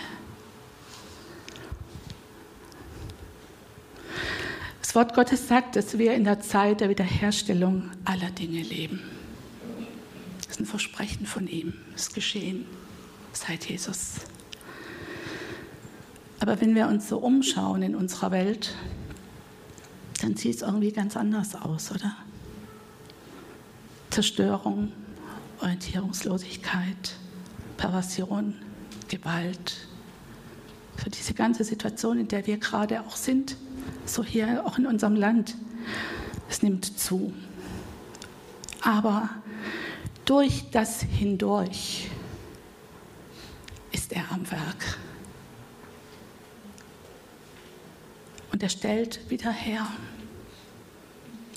Wort 4.95 5.13
Gottes 5.13 5.49
sagt, 5.49 5.75
dass 5.75 5.97
wir 5.97 6.13
in 6.13 6.23
der 6.23 6.39
Zeit 6.39 6.79
der 6.79 6.87
Wiederherstellung 6.87 7.91
aller 8.05 8.31
Dinge 8.31 8.61
leben. 8.61 9.01
Das 10.37 10.51
ist 10.51 10.61
ein 10.61 10.65
Versprechen 10.65 11.25
von 11.25 11.47
ihm. 11.47 11.73
Es 11.93 12.03
ist 12.03 12.15
geschehen 12.15 12.65
seit 13.33 13.65
Jesus. 13.65 14.13
Aber 16.39 16.61
wenn 16.61 16.75
wir 16.75 16.87
uns 16.87 17.09
so 17.09 17.17
umschauen 17.17 17.81
in 17.81 17.93
unserer 17.93 18.31
Welt, 18.31 18.73
dann 20.21 20.35
sieht 20.35 20.55
es 20.55 20.61
irgendwie 20.61 20.91
ganz 20.91 21.17
anders 21.17 21.55
aus, 21.55 21.91
oder? 21.91 22.15
Zerstörung, 24.09 24.91
Orientierungslosigkeit, 25.61 27.15
Perversion, 27.77 28.55
Gewalt. 29.09 29.87
Für 30.95 31.09
diese 31.09 31.33
ganze 31.33 31.63
Situation, 31.63 32.19
in 32.19 32.27
der 32.27 32.47
wir 32.47 32.57
gerade 32.57 33.01
auch 33.01 33.15
sind, 33.15 33.57
so 34.05 34.23
hier 34.23 34.65
auch 34.65 34.77
in 34.77 34.85
unserem 34.85 35.15
Land. 35.15 35.55
Es 36.49 36.61
nimmt 36.61 36.97
zu. 36.97 37.33
Aber 38.81 39.29
durch 40.23 40.69
das 40.71 41.01
hindurch 41.01 42.09
ist 43.91 44.13
er 44.13 44.31
am 44.31 44.49
Werk. 44.49 44.94
Und 48.55 48.63
er 48.63 48.69
stellt 48.69 49.29
wieder 49.29 49.51
her. 49.51 49.85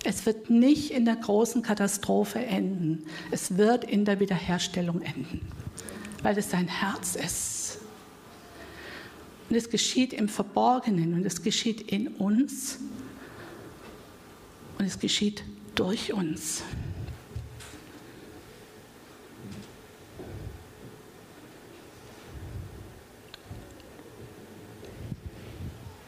Es 0.03 0.27
wird 0.27 0.51
nicht 0.51 0.91
in 0.91 1.05
der 1.05 1.15
großen 1.15 1.63
Katastrophe 1.63 2.41
enden. 2.41 3.07
Es 3.31 3.57
wird 3.57 3.85
in 3.85 4.05
der 4.05 4.19
Wiederherstellung 4.19 5.01
enden, 5.03 5.43
weil 6.25 6.37
es 6.37 6.51
sein 6.51 6.67
Herz 6.67 7.15
ist. 7.15 7.79
Und 9.49 9.55
es 9.55 9.71
geschieht 9.71 10.13
im 10.13 10.29
Verborgenen 10.29 11.15
und 11.15 11.25
es 11.25 11.41
geschieht 11.45 11.83
in 11.83 12.09
uns 12.09 12.81
und 14.81 14.85
es 14.85 14.99
geschieht 14.99 15.45
durch 15.77 16.13
uns. 16.13 16.65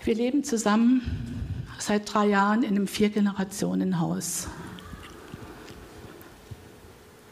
Wir 0.03 0.15
leben 0.15 0.45
zusammen 0.45 1.03
seit 1.79 2.15
drei 2.15 2.29
Jahren 2.29 2.63
in 2.63 2.71
einem 2.71 2.87
Vier-Generationen-Haus. 2.87 4.49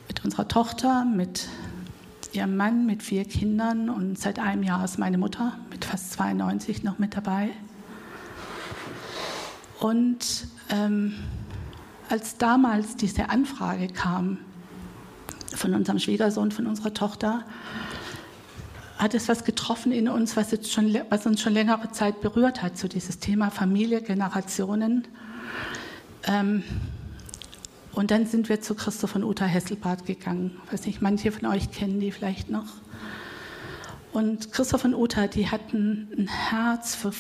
Mit 0.07 0.23
unserer 0.23 0.49
Tochter, 0.49 1.07
mit 1.07 1.49
ihrem 2.33 2.59
Mann, 2.59 2.85
mit 2.85 3.03
vier 3.03 3.25
Kindern 3.25 3.89
und 3.89 4.19
seit 4.19 4.39
einem 4.39 4.63
Jahr 4.63 4.85
ist 4.85 4.99
meine 4.99 5.17
Mutter 5.17 5.59
mit 5.71 5.87
fast 5.87 6.13
92 6.13 6.83
noch 6.83 6.99
mit 6.99 7.17
dabei. 7.17 7.49
Und 9.81 10.47
ähm, 10.69 11.15
als 12.11 12.37
damals 12.37 12.97
diese 12.97 13.31
Anfrage 13.31 13.89
kam 13.89 14.37
von 15.57 15.73
unserem 15.73 15.99
Schwiegersohn, 15.99 16.51
von 16.51 16.67
unserer 16.67 16.93
Tochter, 16.93 17.45
hat 18.99 19.15
es 19.15 19.29
was 19.29 19.45
getroffen 19.45 19.93
in 19.93 20.09
uns, 20.09 20.37
was, 20.37 20.51
jetzt 20.51 20.71
schon, 20.73 20.95
was 21.09 21.25
uns 21.25 21.41
schon 21.41 21.55
längere 21.55 21.91
Zeit 21.93 22.21
berührt 22.21 22.63
hat, 22.63 22.77
so 22.77 22.89
dieses 22.89 23.19
Thema 23.19 23.51
Familie, 23.51 24.03
Generationen. 24.03 25.09
Ähm, 26.25 26.63
Und 27.95 28.11
dann 28.13 28.27
sind 28.27 28.49
wir 28.49 28.61
zu 28.61 28.75
Christoph 28.75 29.17
und 29.17 29.25
Uta 29.25 29.45
Hesselbart 29.45 30.07
gegangen. 30.07 30.61
Ich 30.67 30.73
weiß 30.73 30.87
nicht, 30.87 31.03
manche 31.03 31.33
von 31.33 31.47
euch 31.47 31.73
kennen 31.73 31.99
die 31.99 32.13
vielleicht 32.13 32.49
noch. 32.49 32.67
Und 34.13 34.53
Christoph 34.53 34.85
und 34.85 34.95
Uta, 34.95 35.27
die 35.27 35.51
hatten 35.51 36.09
ein 36.17 36.29
Herz 36.29 36.95
für 36.95 37.13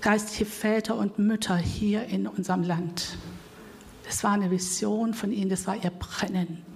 geistliche 0.00 0.44
Väter 0.44 0.96
und 0.96 1.18
Mütter 1.18 1.56
hier 1.56 2.04
in 2.04 2.26
unserem 2.26 2.62
Land. 2.62 3.16
Das 4.04 4.22
war 4.22 4.32
eine 4.32 4.50
Vision 4.50 5.14
von 5.14 5.32
ihnen, 5.32 5.48
das 5.48 5.66
war 5.66 5.76
ihr 5.76 5.90
Brennen. 5.90 6.69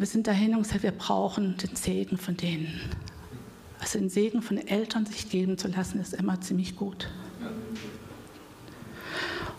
Und 0.00 0.06
wir 0.06 0.12
sind 0.12 0.28
dahin 0.28 0.54
und 0.54 0.62
gesagt, 0.62 0.82
wir 0.82 0.92
brauchen 0.92 1.58
den 1.58 1.76
Segen 1.76 2.16
von 2.16 2.34
denen. 2.34 2.80
Also 3.80 3.98
den 3.98 4.08
Segen 4.08 4.40
von 4.40 4.56
Eltern 4.56 5.04
sich 5.04 5.28
geben 5.28 5.58
zu 5.58 5.68
lassen, 5.68 6.00
ist 6.00 6.14
immer 6.14 6.40
ziemlich 6.40 6.74
gut. 6.74 7.10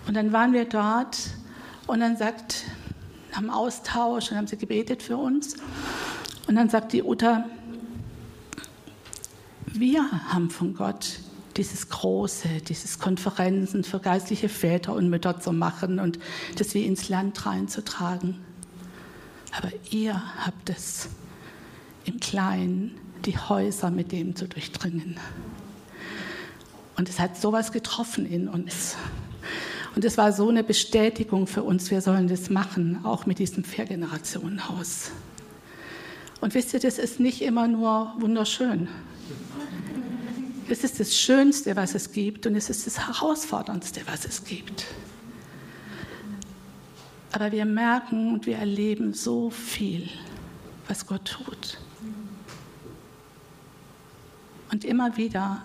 Und 0.08 0.16
dann 0.16 0.34
waren 0.34 0.52
wir 0.52 0.66
dort 0.66 1.16
und 1.86 2.00
dann 2.00 2.18
sagt, 2.18 2.64
haben 3.34 3.52
Austausch 3.52 4.32
und 4.32 4.38
haben 4.38 4.48
sie 4.48 4.58
gebetet 4.58 5.04
für 5.04 5.16
uns. 5.16 5.58
Und 6.48 6.56
dann 6.56 6.72
sagt 6.72 6.94
die 6.94 7.04
Uta, 7.04 7.46
wir 9.68 10.10
haben 10.30 10.50
von 10.50 10.74
Gott 10.74 11.20
dieses 11.56 11.90
Große, 11.90 12.48
dieses 12.68 12.98
Konferenzen 12.98 13.84
für 13.84 14.00
geistliche 14.00 14.50
Väter 14.50 14.96
und 14.96 15.08
Mütter 15.08 15.40
zu 15.40 15.52
machen 15.52 16.00
und 16.00 16.18
das 16.58 16.74
wir 16.74 16.84
ins 16.84 17.10
Land 17.10 17.46
reinzutragen. 17.46 18.40
Aber 19.52 19.70
ihr 19.90 20.22
habt 20.46 20.70
es 20.70 21.10
im 22.06 22.20
Kleinen, 22.20 22.98
die 23.26 23.38
Häuser 23.38 23.92
mit 23.92 24.12
dem 24.12 24.36
zu 24.36 24.48
durchdringen. 24.48 25.20
Und 26.98 27.10
es 27.10 27.20
hat 27.20 27.38
sowas 27.38 27.72
getroffen 27.72 28.26
in 28.26 28.48
uns. 28.48 28.96
Und 29.96 30.06
es 30.06 30.18
war 30.18 30.32
so 30.32 30.50
eine 30.50 30.64
Bestätigung 30.64 31.48
für 31.48 31.64
uns, 31.64 31.92
wir 31.92 32.02
sollen 32.02 32.28
das 32.28 32.50
machen, 32.50 33.04
auch 33.04 33.26
mit 33.26 33.40
diesem 33.40 33.64
Vier-Generationen-Haus. 33.64 35.12
Und 36.40 36.54
wisst 36.56 36.74
ihr, 36.74 36.80
das 36.80 36.98
ist 36.98 37.20
nicht 37.20 37.42
immer 37.42 37.68
nur 37.68 38.14
wunderschön. 38.20 38.88
Es 40.70 40.84
ist 40.84 41.00
das 41.00 41.16
Schönste, 41.16 41.76
was 41.76 41.94
es 41.96 42.14
gibt 42.14 42.48
und 42.48 42.56
es 42.56 42.70
ist 42.70 42.88
das 42.88 43.08
Herausforderndste, 43.08 44.02
was 44.06 44.26
es 44.26 44.46
gibt. 44.46 44.86
Aber 47.32 47.52
wir 47.52 47.66
merken 47.66 48.34
und 48.34 48.46
wir 48.46 48.58
erleben 48.58 49.14
so 49.14 49.50
viel, 49.50 50.10
was 50.88 51.06
Gott 51.06 51.26
tut. 51.26 51.78
Und 54.72 54.84
immer 54.84 55.16
wieder 55.18 55.64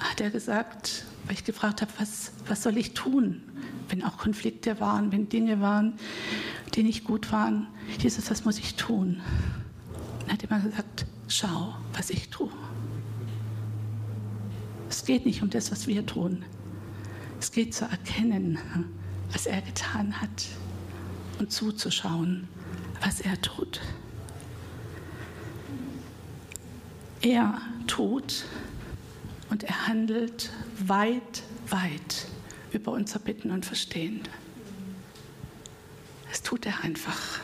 hat 0.00 0.20
er 0.20 0.30
gesagt, 0.30 1.04
weil 1.26 1.34
ich 1.34 1.44
gefragt 1.44 1.80
habe, 1.80 1.92
was, 1.98 2.32
was 2.46 2.62
soll 2.62 2.76
ich 2.76 2.94
tun, 2.94 3.42
wenn 3.88 4.02
auch 4.02 4.18
Konflikte 4.18 4.80
waren, 4.80 5.12
wenn 5.12 5.28
Dinge 5.28 5.60
waren, 5.60 5.94
die 6.74 6.82
nicht 6.82 7.04
gut 7.04 7.30
waren. 7.30 7.68
Jesus, 7.98 8.30
was 8.30 8.44
muss 8.44 8.58
ich 8.58 8.74
tun? 8.74 9.20
Er 10.26 10.34
hat 10.34 10.42
immer 10.42 10.60
gesagt, 10.60 11.06
schau, 11.28 11.74
was 11.92 12.10
ich 12.10 12.30
tue. 12.30 12.50
Es 14.88 15.04
geht 15.04 15.24
nicht 15.24 15.42
um 15.42 15.50
das, 15.50 15.70
was 15.70 15.86
wir 15.86 16.04
tun. 16.04 16.44
Es 17.40 17.52
geht 17.52 17.74
zu 17.74 17.84
erkennen, 17.84 18.58
was 19.32 19.46
er 19.46 19.60
getan 19.62 20.20
hat 20.20 20.46
und 21.40 21.50
zuzuschauen, 21.50 22.46
was 23.00 23.20
er 23.20 23.40
tut. 23.40 23.80
Er 27.22 27.60
tut 27.86 28.44
und 29.48 29.64
er 29.64 29.86
handelt 29.86 30.50
weit, 30.78 31.42
weit 31.68 32.26
über 32.72 32.92
unser 32.92 33.18
Bitten 33.18 33.50
und 33.50 33.66
Verstehen. 33.66 34.20
Das 36.28 36.42
tut 36.42 36.66
er 36.66 36.84
einfach. 36.84 37.40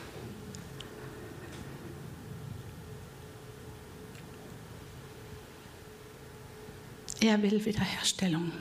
Er 7.20 7.42
will 7.42 7.64
Wiederherstellung. 7.64 8.52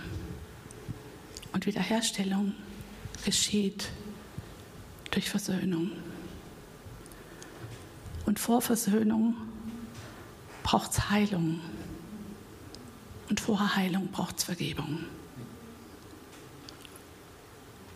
Und 1.52 1.66
Wiederherstellung 1.66 2.54
geschieht 3.24 3.90
durch 5.16 5.30
Versöhnung. 5.30 5.92
Und 8.26 8.38
vor 8.38 8.62
Versöhnung 8.62 9.36
braucht 10.62 10.92
es 10.92 11.10
Heilung. 11.10 11.62
Und 13.30 13.40
vor 13.40 13.76
Heilung 13.76 14.10
braucht 14.10 14.40
es 14.40 14.44
Vergebung. 14.44 15.06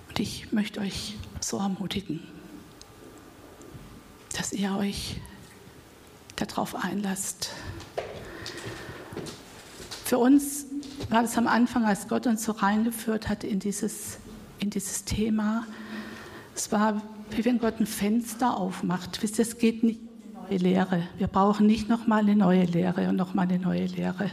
Und 0.07 0.19
ich 0.19 0.51
möchte 0.53 0.79
euch 0.79 1.17
so 1.41 1.57
ermutigen, 1.57 2.21
dass 4.35 4.53
ihr 4.53 4.75
euch 4.77 5.19
darauf 6.37 6.73
einlasst. 6.73 7.51
Für 10.05 10.19
uns 10.19 10.65
war 11.09 11.21
das 11.21 11.37
am 11.37 11.47
Anfang, 11.47 11.83
als 11.83 12.07
Gott 12.07 12.27
uns 12.27 12.45
so 12.45 12.53
reingeführt 12.53 13.27
hat 13.27 13.43
in 13.43 13.59
dieses, 13.59 14.19
in 14.59 14.69
dieses 14.69 15.03
Thema, 15.03 15.67
es 16.59 16.71
war, 16.71 17.01
wie 17.31 17.45
wenn 17.45 17.59
Gott 17.59 17.79
ein 17.79 17.87
Fenster 17.87 18.57
aufmacht. 18.57 19.21
Wisst 19.23 19.39
ihr, 19.39 19.43
es 19.43 19.57
geht 19.57 19.83
nicht 19.83 20.01
um 20.01 20.39
eine 20.39 20.49
neue 20.49 20.57
Lehre. 20.57 21.03
Wir 21.17 21.27
brauchen 21.27 21.65
nicht 21.65 21.89
nochmal 21.89 22.21
eine 22.21 22.35
neue 22.35 22.63
Lehre 22.63 23.09
und 23.09 23.15
nochmal 23.15 23.47
eine 23.47 23.59
neue 23.59 23.85
Lehre 23.85 24.29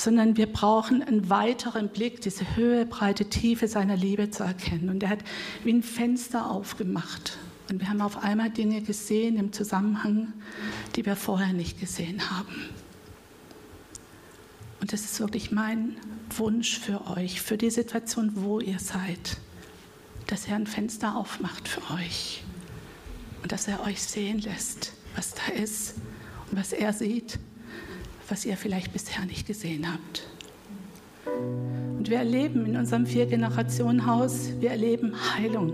sondern 0.00 0.36
wir 0.36 0.46
brauchen 0.46 1.02
einen 1.02 1.28
weiteren 1.28 1.88
Blick, 1.88 2.20
diese 2.22 2.56
Höhe, 2.56 2.86
Breite, 2.86 3.26
Tiefe 3.26 3.68
seiner 3.68 3.96
Liebe 3.96 4.30
zu 4.30 4.42
erkennen. 4.42 4.88
Und 4.88 5.02
er 5.02 5.10
hat 5.10 5.18
wie 5.62 5.72
ein 5.72 5.82
Fenster 5.82 6.50
aufgemacht. 6.50 7.38
Und 7.70 7.80
wir 7.80 7.88
haben 7.88 8.00
auf 8.00 8.22
einmal 8.22 8.50
Dinge 8.50 8.80
gesehen 8.80 9.36
im 9.36 9.52
Zusammenhang, 9.52 10.32
die 10.96 11.04
wir 11.06 11.16
vorher 11.16 11.52
nicht 11.52 11.78
gesehen 11.78 12.30
haben. 12.30 12.70
Und 14.80 14.92
das 14.92 15.02
ist 15.02 15.20
wirklich 15.20 15.52
mein 15.52 15.96
Wunsch 16.30 16.78
für 16.78 17.06
euch, 17.16 17.42
für 17.42 17.58
die 17.58 17.70
Situation, 17.70 18.32
wo 18.36 18.60
ihr 18.60 18.78
seid, 18.78 19.36
dass 20.30 20.46
er 20.46 20.56
ein 20.56 20.66
Fenster 20.66 21.16
aufmacht 21.16 21.68
für 21.68 21.82
euch 21.94 22.44
und 23.42 23.52
dass 23.52 23.68
er 23.68 23.84
euch 23.86 24.02
sehen 24.02 24.38
lässt, 24.40 24.92
was 25.16 25.34
da 25.34 25.52
ist 25.52 25.96
und 26.50 26.58
was 26.58 26.72
er 26.72 26.92
sieht 26.92 27.38
was 28.30 28.44
ihr 28.46 28.56
vielleicht 28.56 28.92
bisher 28.92 29.24
nicht 29.26 29.46
gesehen 29.46 29.86
habt. 29.92 30.26
Und 31.98 32.08
wir 32.08 32.18
erleben 32.18 32.64
in 32.66 32.76
unserem 32.76 33.06
Vier-Generationen-Haus, 33.06 34.52
wir 34.60 34.70
erleben 34.70 35.14
Heilung, 35.34 35.72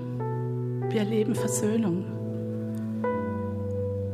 wir 0.91 1.01
erleben 1.01 1.35
Versöhnung. 1.35 2.05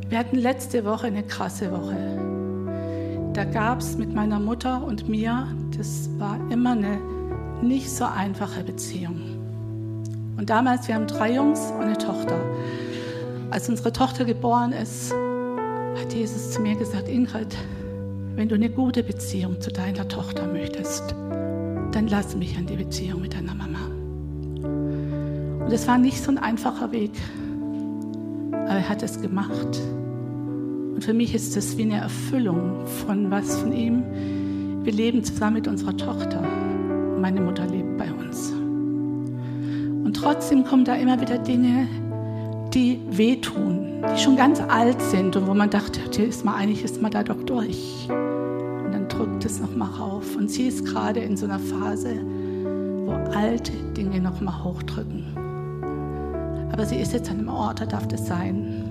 Wir 0.08 0.18
hatten 0.18 0.36
letzte 0.36 0.84
Woche 0.84 1.06
eine 1.06 1.22
krasse 1.22 1.70
Woche. 1.70 2.18
Da 3.32 3.44
gab 3.44 3.80
es 3.80 3.96
mit 3.96 4.12
meiner 4.12 4.40
Mutter 4.40 4.84
und 4.84 5.08
mir, 5.08 5.48
das 5.76 6.10
war 6.18 6.38
immer 6.50 6.72
eine 6.72 7.00
nicht 7.62 7.88
so 7.88 8.04
einfache 8.04 8.62
Beziehung. 8.62 9.41
Und 10.42 10.50
damals, 10.50 10.88
wir 10.88 10.96
haben 10.96 11.06
drei 11.06 11.34
Jungs 11.36 11.70
und 11.70 11.82
eine 11.82 11.96
Tochter. 11.96 12.36
Als 13.50 13.68
unsere 13.68 13.92
Tochter 13.92 14.24
geboren 14.24 14.72
ist, 14.72 15.14
hat 16.00 16.12
Jesus 16.12 16.50
zu 16.50 16.60
mir 16.60 16.74
gesagt, 16.74 17.08
Ingrid, 17.08 17.56
wenn 18.34 18.48
du 18.48 18.56
eine 18.56 18.68
gute 18.68 19.04
Beziehung 19.04 19.60
zu 19.60 19.70
deiner 19.70 20.08
Tochter 20.08 20.48
möchtest, 20.48 21.14
dann 21.92 22.08
lass 22.08 22.34
mich 22.34 22.56
an 22.58 22.66
die 22.66 22.74
Beziehung 22.74 23.20
mit 23.20 23.34
deiner 23.34 23.54
Mama. 23.54 23.86
Und 25.64 25.72
es 25.72 25.86
war 25.86 25.96
nicht 25.96 26.20
so 26.20 26.32
ein 26.32 26.38
einfacher 26.38 26.90
Weg, 26.90 27.12
aber 28.50 28.78
er 28.78 28.88
hat 28.88 29.04
es 29.04 29.22
gemacht. 29.22 29.80
Und 30.92 31.04
für 31.04 31.14
mich 31.14 31.36
ist 31.36 31.56
es 31.56 31.78
wie 31.78 31.82
eine 31.82 31.98
Erfüllung 31.98 32.84
von 33.06 33.30
was 33.30 33.58
von 33.58 33.72
ihm. 33.72 34.02
Wir 34.82 34.92
leben 34.92 35.22
zusammen 35.22 35.54
mit 35.54 35.68
unserer 35.68 35.96
Tochter. 35.96 36.42
Meine 37.20 37.40
Mutter 37.40 37.64
lebt 37.64 37.96
bei 37.96 38.12
uns. 38.12 38.52
Und 40.12 40.18
trotzdem 40.18 40.64
kommen 40.64 40.84
da 40.84 40.94
immer 40.96 41.18
wieder 41.22 41.38
Dinge, 41.38 41.88
die 42.74 43.00
wehtun, 43.08 44.04
die 44.14 44.20
schon 44.20 44.36
ganz 44.36 44.60
alt 44.60 45.00
sind 45.00 45.36
und 45.36 45.46
wo 45.46 45.54
man 45.54 45.70
dachte, 45.70 46.22
ist 46.22 46.44
man, 46.44 46.54
eigentlich 46.56 46.84
ist 46.84 47.00
man 47.00 47.10
da 47.10 47.22
doch 47.22 47.42
durch. 47.44 48.08
Und 48.10 48.92
dann 48.92 49.08
drückt 49.08 49.46
es 49.46 49.58
nochmal 49.58 49.88
rauf. 49.88 50.36
Und 50.36 50.50
sie 50.50 50.68
ist 50.68 50.84
gerade 50.84 51.20
in 51.20 51.38
so 51.38 51.46
einer 51.46 51.58
Phase, 51.58 52.10
wo 53.06 53.12
alte 53.34 53.72
Dinge 53.96 54.20
nochmal 54.20 54.62
hochdrücken. 54.62 55.24
Aber 56.70 56.84
sie 56.84 56.96
ist 56.96 57.14
jetzt 57.14 57.30
an 57.30 57.38
einem 57.38 57.48
Ort, 57.48 57.80
da 57.80 57.86
darf 57.86 58.06
das 58.06 58.26
sein. 58.26 58.84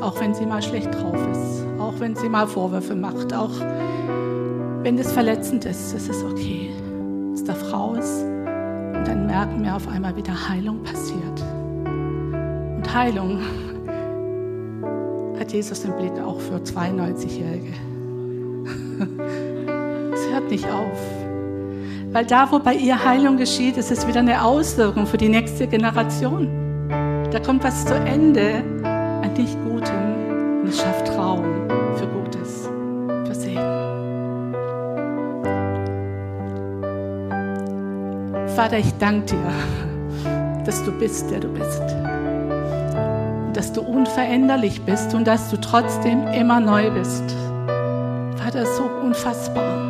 Auch 0.00 0.18
wenn 0.18 0.34
sie 0.34 0.44
mal 0.44 0.60
schlecht 0.60 0.92
drauf 0.92 1.24
ist, 1.30 1.64
auch 1.78 2.00
wenn 2.00 2.16
sie 2.16 2.28
mal 2.28 2.48
Vorwürfe 2.48 2.96
macht, 2.96 3.32
auch 3.32 3.60
wenn 4.82 4.96
das 4.96 5.12
verletzend 5.12 5.66
ist, 5.66 5.94
ist 5.94 6.10
es 6.10 6.24
okay. 6.24 6.68
Es 7.32 7.44
darf 7.44 7.72
raus. 7.72 8.24
Und 9.22 9.28
merken 9.28 9.62
wir 9.62 9.76
auf 9.76 9.86
einmal, 9.86 10.16
wie 10.16 10.22
da 10.22 10.32
Heilung 10.48 10.82
passiert. 10.82 11.44
Heilung 12.92 13.38
hat 15.38 15.52
Jesus 15.52 15.84
im 15.84 15.92
Blick 15.92 16.18
auch 16.18 16.40
für 16.40 16.56
92-Jährige. 16.56 17.72
Es 20.12 20.28
hört 20.28 20.50
nicht 20.50 20.66
auf. 20.66 20.98
Weil 22.10 22.26
da, 22.26 22.50
wo 22.50 22.58
bei 22.58 22.74
ihr 22.74 23.02
Heilung 23.02 23.36
geschieht, 23.36 23.76
ist 23.76 23.92
es 23.92 24.08
wieder 24.08 24.20
eine 24.20 24.44
Auswirkung 24.44 25.06
für 25.06 25.18
die 25.18 25.28
nächste 25.28 25.68
Generation. 25.68 26.48
Da 27.30 27.38
kommt 27.38 27.62
was 27.62 27.86
zu 27.86 27.94
Ende 27.94 28.64
an 28.82 29.32
nicht 29.34 29.56
Gutem 29.64 29.91
Vater, 38.62 38.78
ich 38.78 38.96
danke 39.00 39.34
dir, 39.34 40.62
dass 40.64 40.84
du 40.84 40.92
bist, 40.92 41.28
der 41.32 41.40
du 41.40 41.48
bist. 41.48 41.82
Dass 43.54 43.72
du 43.72 43.80
unveränderlich 43.80 44.82
bist 44.82 45.14
und 45.14 45.26
dass 45.26 45.50
du 45.50 45.56
trotzdem 45.56 46.28
immer 46.28 46.60
neu 46.60 46.88
bist. 46.92 47.24
Vater, 48.36 48.64
so 48.64 48.84
unfassbar. 48.84 49.80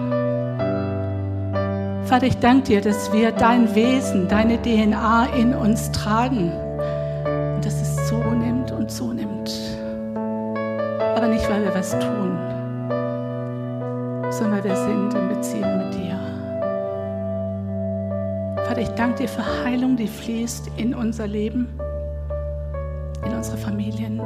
Vater, 2.06 2.24
ich 2.24 2.38
danke 2.38 2.62
dir, 2.62 2.80
dass 2.80 3.12
wir 3.12 3.32
dein 3.32 3.74
Wesen, 3.74 4.26
deine 4.28 4.56
DNA 4.62 5.26
in 5.38 5.54
uns 5.54 5.92
tragen 5.92 6.50
und 7.54 7.66
dass 7.66 7.74
es 7.74 8.08
zunimmt 8.08 8.72
und 8.72 8.90
zunimmt. 8.90 9.52
Aber 11.14 11.28
nicht, 11.28 11.46
weil 11.50 11.62
wir 11.62 11.74
was 11.74 11.90
tun, 11.90 12.38
ich 18.82 18.88
danke 18.96 19.22
dir 19.22 19.28
für 19.28 19.64
Heilung, 19.64 19.96
die 19.96 20.08
fließt 20.08 20.72
in 20.76 20.92
unser 20.92 21.28
Leben, 21.28 21.68
in 23.24 23.32
unsere 23.32 23.56
Familien. 23.56 24.20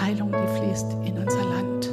Heilung, 0.00 0.30
die 0.30 0.58
fließt 0.58 0.92
in 1.04 1.18
unser 1.18 1.42
Land. 1.42 1.90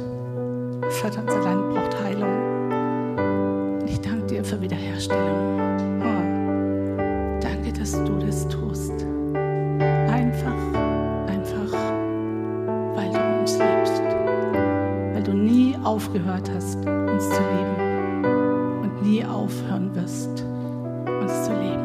Vater, 1.00 1.22
unser 1.22 1.40
Land 1.40 1.74
braucht 1.74 2.00
Heilung. 2.04 3.80
Und 3.80 3.90
ich 3.90 4.00
danke 4.00 4.26
dir 4.26 4.44
für 4.44 4.60
Wiederherstellung. 4.60 5.58
Oh, 6.00 7.40
danke, 7.40 7.72
dass 7.72 7.92
du 7.92 8.18
das 8.18 8.46
tust. 8.46 9.04
Einfach, 9.34 10.62
einfach, 11.26 11.72
weil 12.94 13.10
du 13.10 13.40
uns 13.40 13.58
liebst. 13.58 14.02
Weil 15.12 15.22
du 15.24 15.32
nie 15.32 15.76
aufgehört 15.82 16.48
hast, 16.54 16.76
uns 16.86 17.28
zu 17.30 17.40
lieben. 17.40 18.24
Und 18.82 19.02
nie 19.02 19.24
aufhören 19.24 19.92
wirst 19.96 20.44
uns 21.30 21.79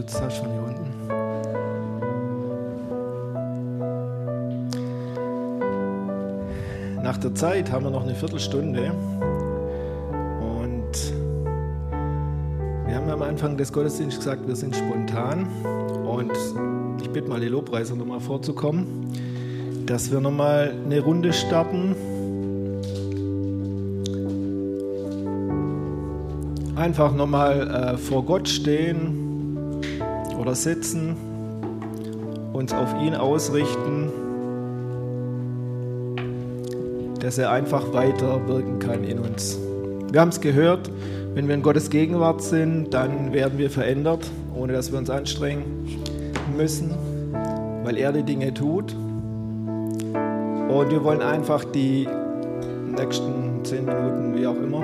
unterstützt 0.00 0.20
hast 0.22 0.38
von 0.38 0.50
hier 0.50 0.62
unten. 0.62 0.90
Nach 7.02 7.18
der 7.18 7.34
Zeit 7.34 7.70
haben 7.70 7.84
wir 7.84 7.90
noch 7.90 8.04
eine 8.04 8.14
Viertelstunde 8.14 8.92
und 10.40 10.92
wir 12.86 12.94
haben 12.94 13.10
am 13.10 13.22
Anfang 13.22 13.56
des 13.56 13.72
Gottesdienstes 13.72 14.24
gesagt, 14.24 14.46
wir 14.46 14.56
sind 14.56 14.76
spontan 14.76 15.46
und 16.06 16.32
ich 17.02 17.10
bitte 17.10 17.28
mal 17.28 17.40
die 17.40 17.48
Lobpreiser 17.48 17.96
nochmal 17.96 18.20
vorzukommen, 18.20 19.12
dass 19.86 20.12
wir 20.12 20.20
nochmal 20.20 20.74
eine 20.84 21.00
Runde 21.00 21.32
starten. 21.32 21.96
einfach 26.76 27.14
nochmal 27.14 27.94
äh, 27.94 27.98
vor 27.98 28.24
Gott 28.24 28.48
stehen 28.48 29.19
oder 30.40 30.54
sitzen, 30.54 31.16
uns 32.52 32.72
auf 32.72 32.94
ihn 33.00 33.14
ausrichten, 33.14 34.10
dass 37.20 37.36
er 37.36 37.50
einfach 37.50 37.92
weiter 37.92 38.48
wirken 38.48 38.78
kann 38.78 39.04
in 39.04 39.18
uns. 39.18 39.58
Wir 40.10 40.20
haben 40.20 40.30
es 40.30 40.40
gehört, 40.40 40.90
wenn 41.34 41.46
wir 41.46 41.54
in 41.54 41.62
Gottes 41.62 41.90
Gegenwart 41.90 42.42
sind, 42.42 42.92
dann 42.94 43.32
werden 43.32 43.58
wir 43.58 43.70
verändert, 43.70 44.26
ohne 44.54 44.72
dass 44.72 44.90
wir 44.90 44.98
uns 44.98 45.10
anstrengen 45.10 45.62
müssen, 46.56 46.90
weil 47.84 47.96
er 47.98 48.12
die 48.12 48.22
Dinge 48.22 48.52
tut. 48.54 48.94
Und 50.12 50.90
wir 50.90 51.04
wollen 51.04 51.22
einfach 51.22 51.64
die 51.64 52.08
nächsten 52.96 53.64
zehn 53.64 53.84
Minuten, 53.84 54.34
wie 54.36 54.46
auch 54.46 54.56
immer, 54.56 54.82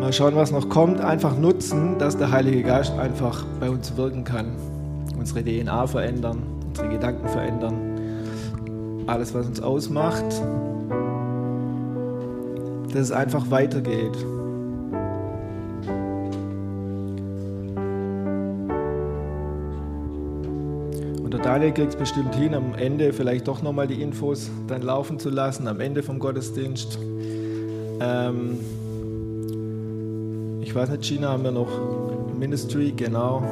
Mal 0.00 0.12
schauen, 0.12 0.36
was 0.36 0.52
noch 0.52 0.68
kommt. 0.68 1.00
Einfach 1.00 1.36
nutzen, 1.36 1.98
dass 1.98 2.16
der 2.16 2.30
Heilige 2.30 2.62
Geist 2.62 2.96
einfach 2.96 3.44
bei 3.58 3.68
uns 3.68 3.96
wirken 3.96 4.22
kann. 4.22 4.52
Unsere 5.18 5.42
DNA 5.42 5.88
verändern, 5.88 6.38
unsere 6.68 6.88
Gedanken 6.88 7.28
verändern. 7.28 7.74
Alles, 9.08 9.34
was 9.34 9.46
uns 9.46 9.60
ausmacht. 9.60 10.24
Dass 12.92 13.00
es 13.00 13.10
einfach 13.10 13.50
weitergeht. 13.50 14.16
Und 21.24 21.34
der 21.34 21.40
Daniel 21.40 21.72
kriegt 21.72 21.90
es 21.90 21.96
bestimmt 21.96 22.36
hin, 22.36 22.54
am 22.54 22.74
Ende 22.76 23.12
vielleicht 23.12 23.48
doch 23.48 23.62
nochmal 23.62 23.88
die 23.88 24.00
Infos 24.00 24.48
dann 24.68 24.82
laufen 24.82 25.18
zu 25.18 25.28
lassen, 25.28 25.66
am 25.66 25.80
Ende 25.80 26.04
vom 26.04 26.20
Gottesdienst. 26.20 26.98
Ähm, 28.00 28.60
ich 30.68 30.74
weiß 30.74 30.90
nicht, 30.90 31.06
China 31.06 31.30
haben 31.30 31.44
wir 31.44 31.50
noch 31.50 31.70
Ministry, 32.38 32.92
genau. 32.94 33.42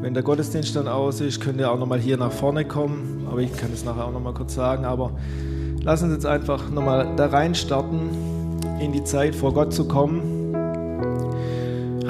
Wenn 0.00 0.14
der 0.14 0.22
Gottesdienst 0.22 0.74
dann 0.74 0.88
aus 0.88 1.20
ist, 1.20 1.38
könnt 1.38 1.60
ihr 1.60 1.70
auch 1.70 1.78
nochmal 1.78 2.00
hier 2.00 2.16
nach 2.16 2.32
vorne 2.32 2.64
kommen. 2.64 3.28
Aber 3.30 3.40
ich 3.40 3.54
kann 3.54 3.68
es 3.74 3.84
nachher 3.84 4.06
auch 4.06 4.12
nochmal 4.12 4.32
kurz 4.32 4.54
sagen. 4.54 4.86
Aber 4.86 5.10
lass 5.82 6.02
uns 6.02 6.14
jetzt 6.14 6.24
einfach 6.24 6.70
nochmal 6.70 7.14
da 7.16 7.26
rein 7.26 7.54
starten, 7.54 8.08
in 8.80 8.92
die 8.92 9.04
Zeit 9.04 9.34
vor 9.34 9.52
Gott 9.52 9.74
zu 9.74 9.86
kommen. 9.86 10.54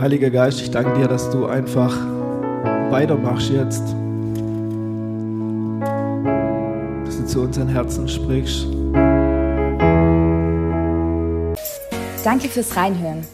Heiliger 0.00 0.31
Geist, 0.31 0.61
ich 0.61 0.70
danke 0.70 0.96
dir, 0.96 1.09
dass 1.09 1.31
du 1.31 1.46
einfach 1.46 1.96
weitermachst 2.90 3.50
jetzt. 3.50 3.83
Dass 7.05 7.16
du 7.16 7.27
zu 7.27 7.40
unseren 7.40 7.66
Herzen 7.66 8.07
sprichst. 8.07 8.68
Danke 12.22 12.48
fürs 12.48 12.77
Reinhören. 12.77 13.34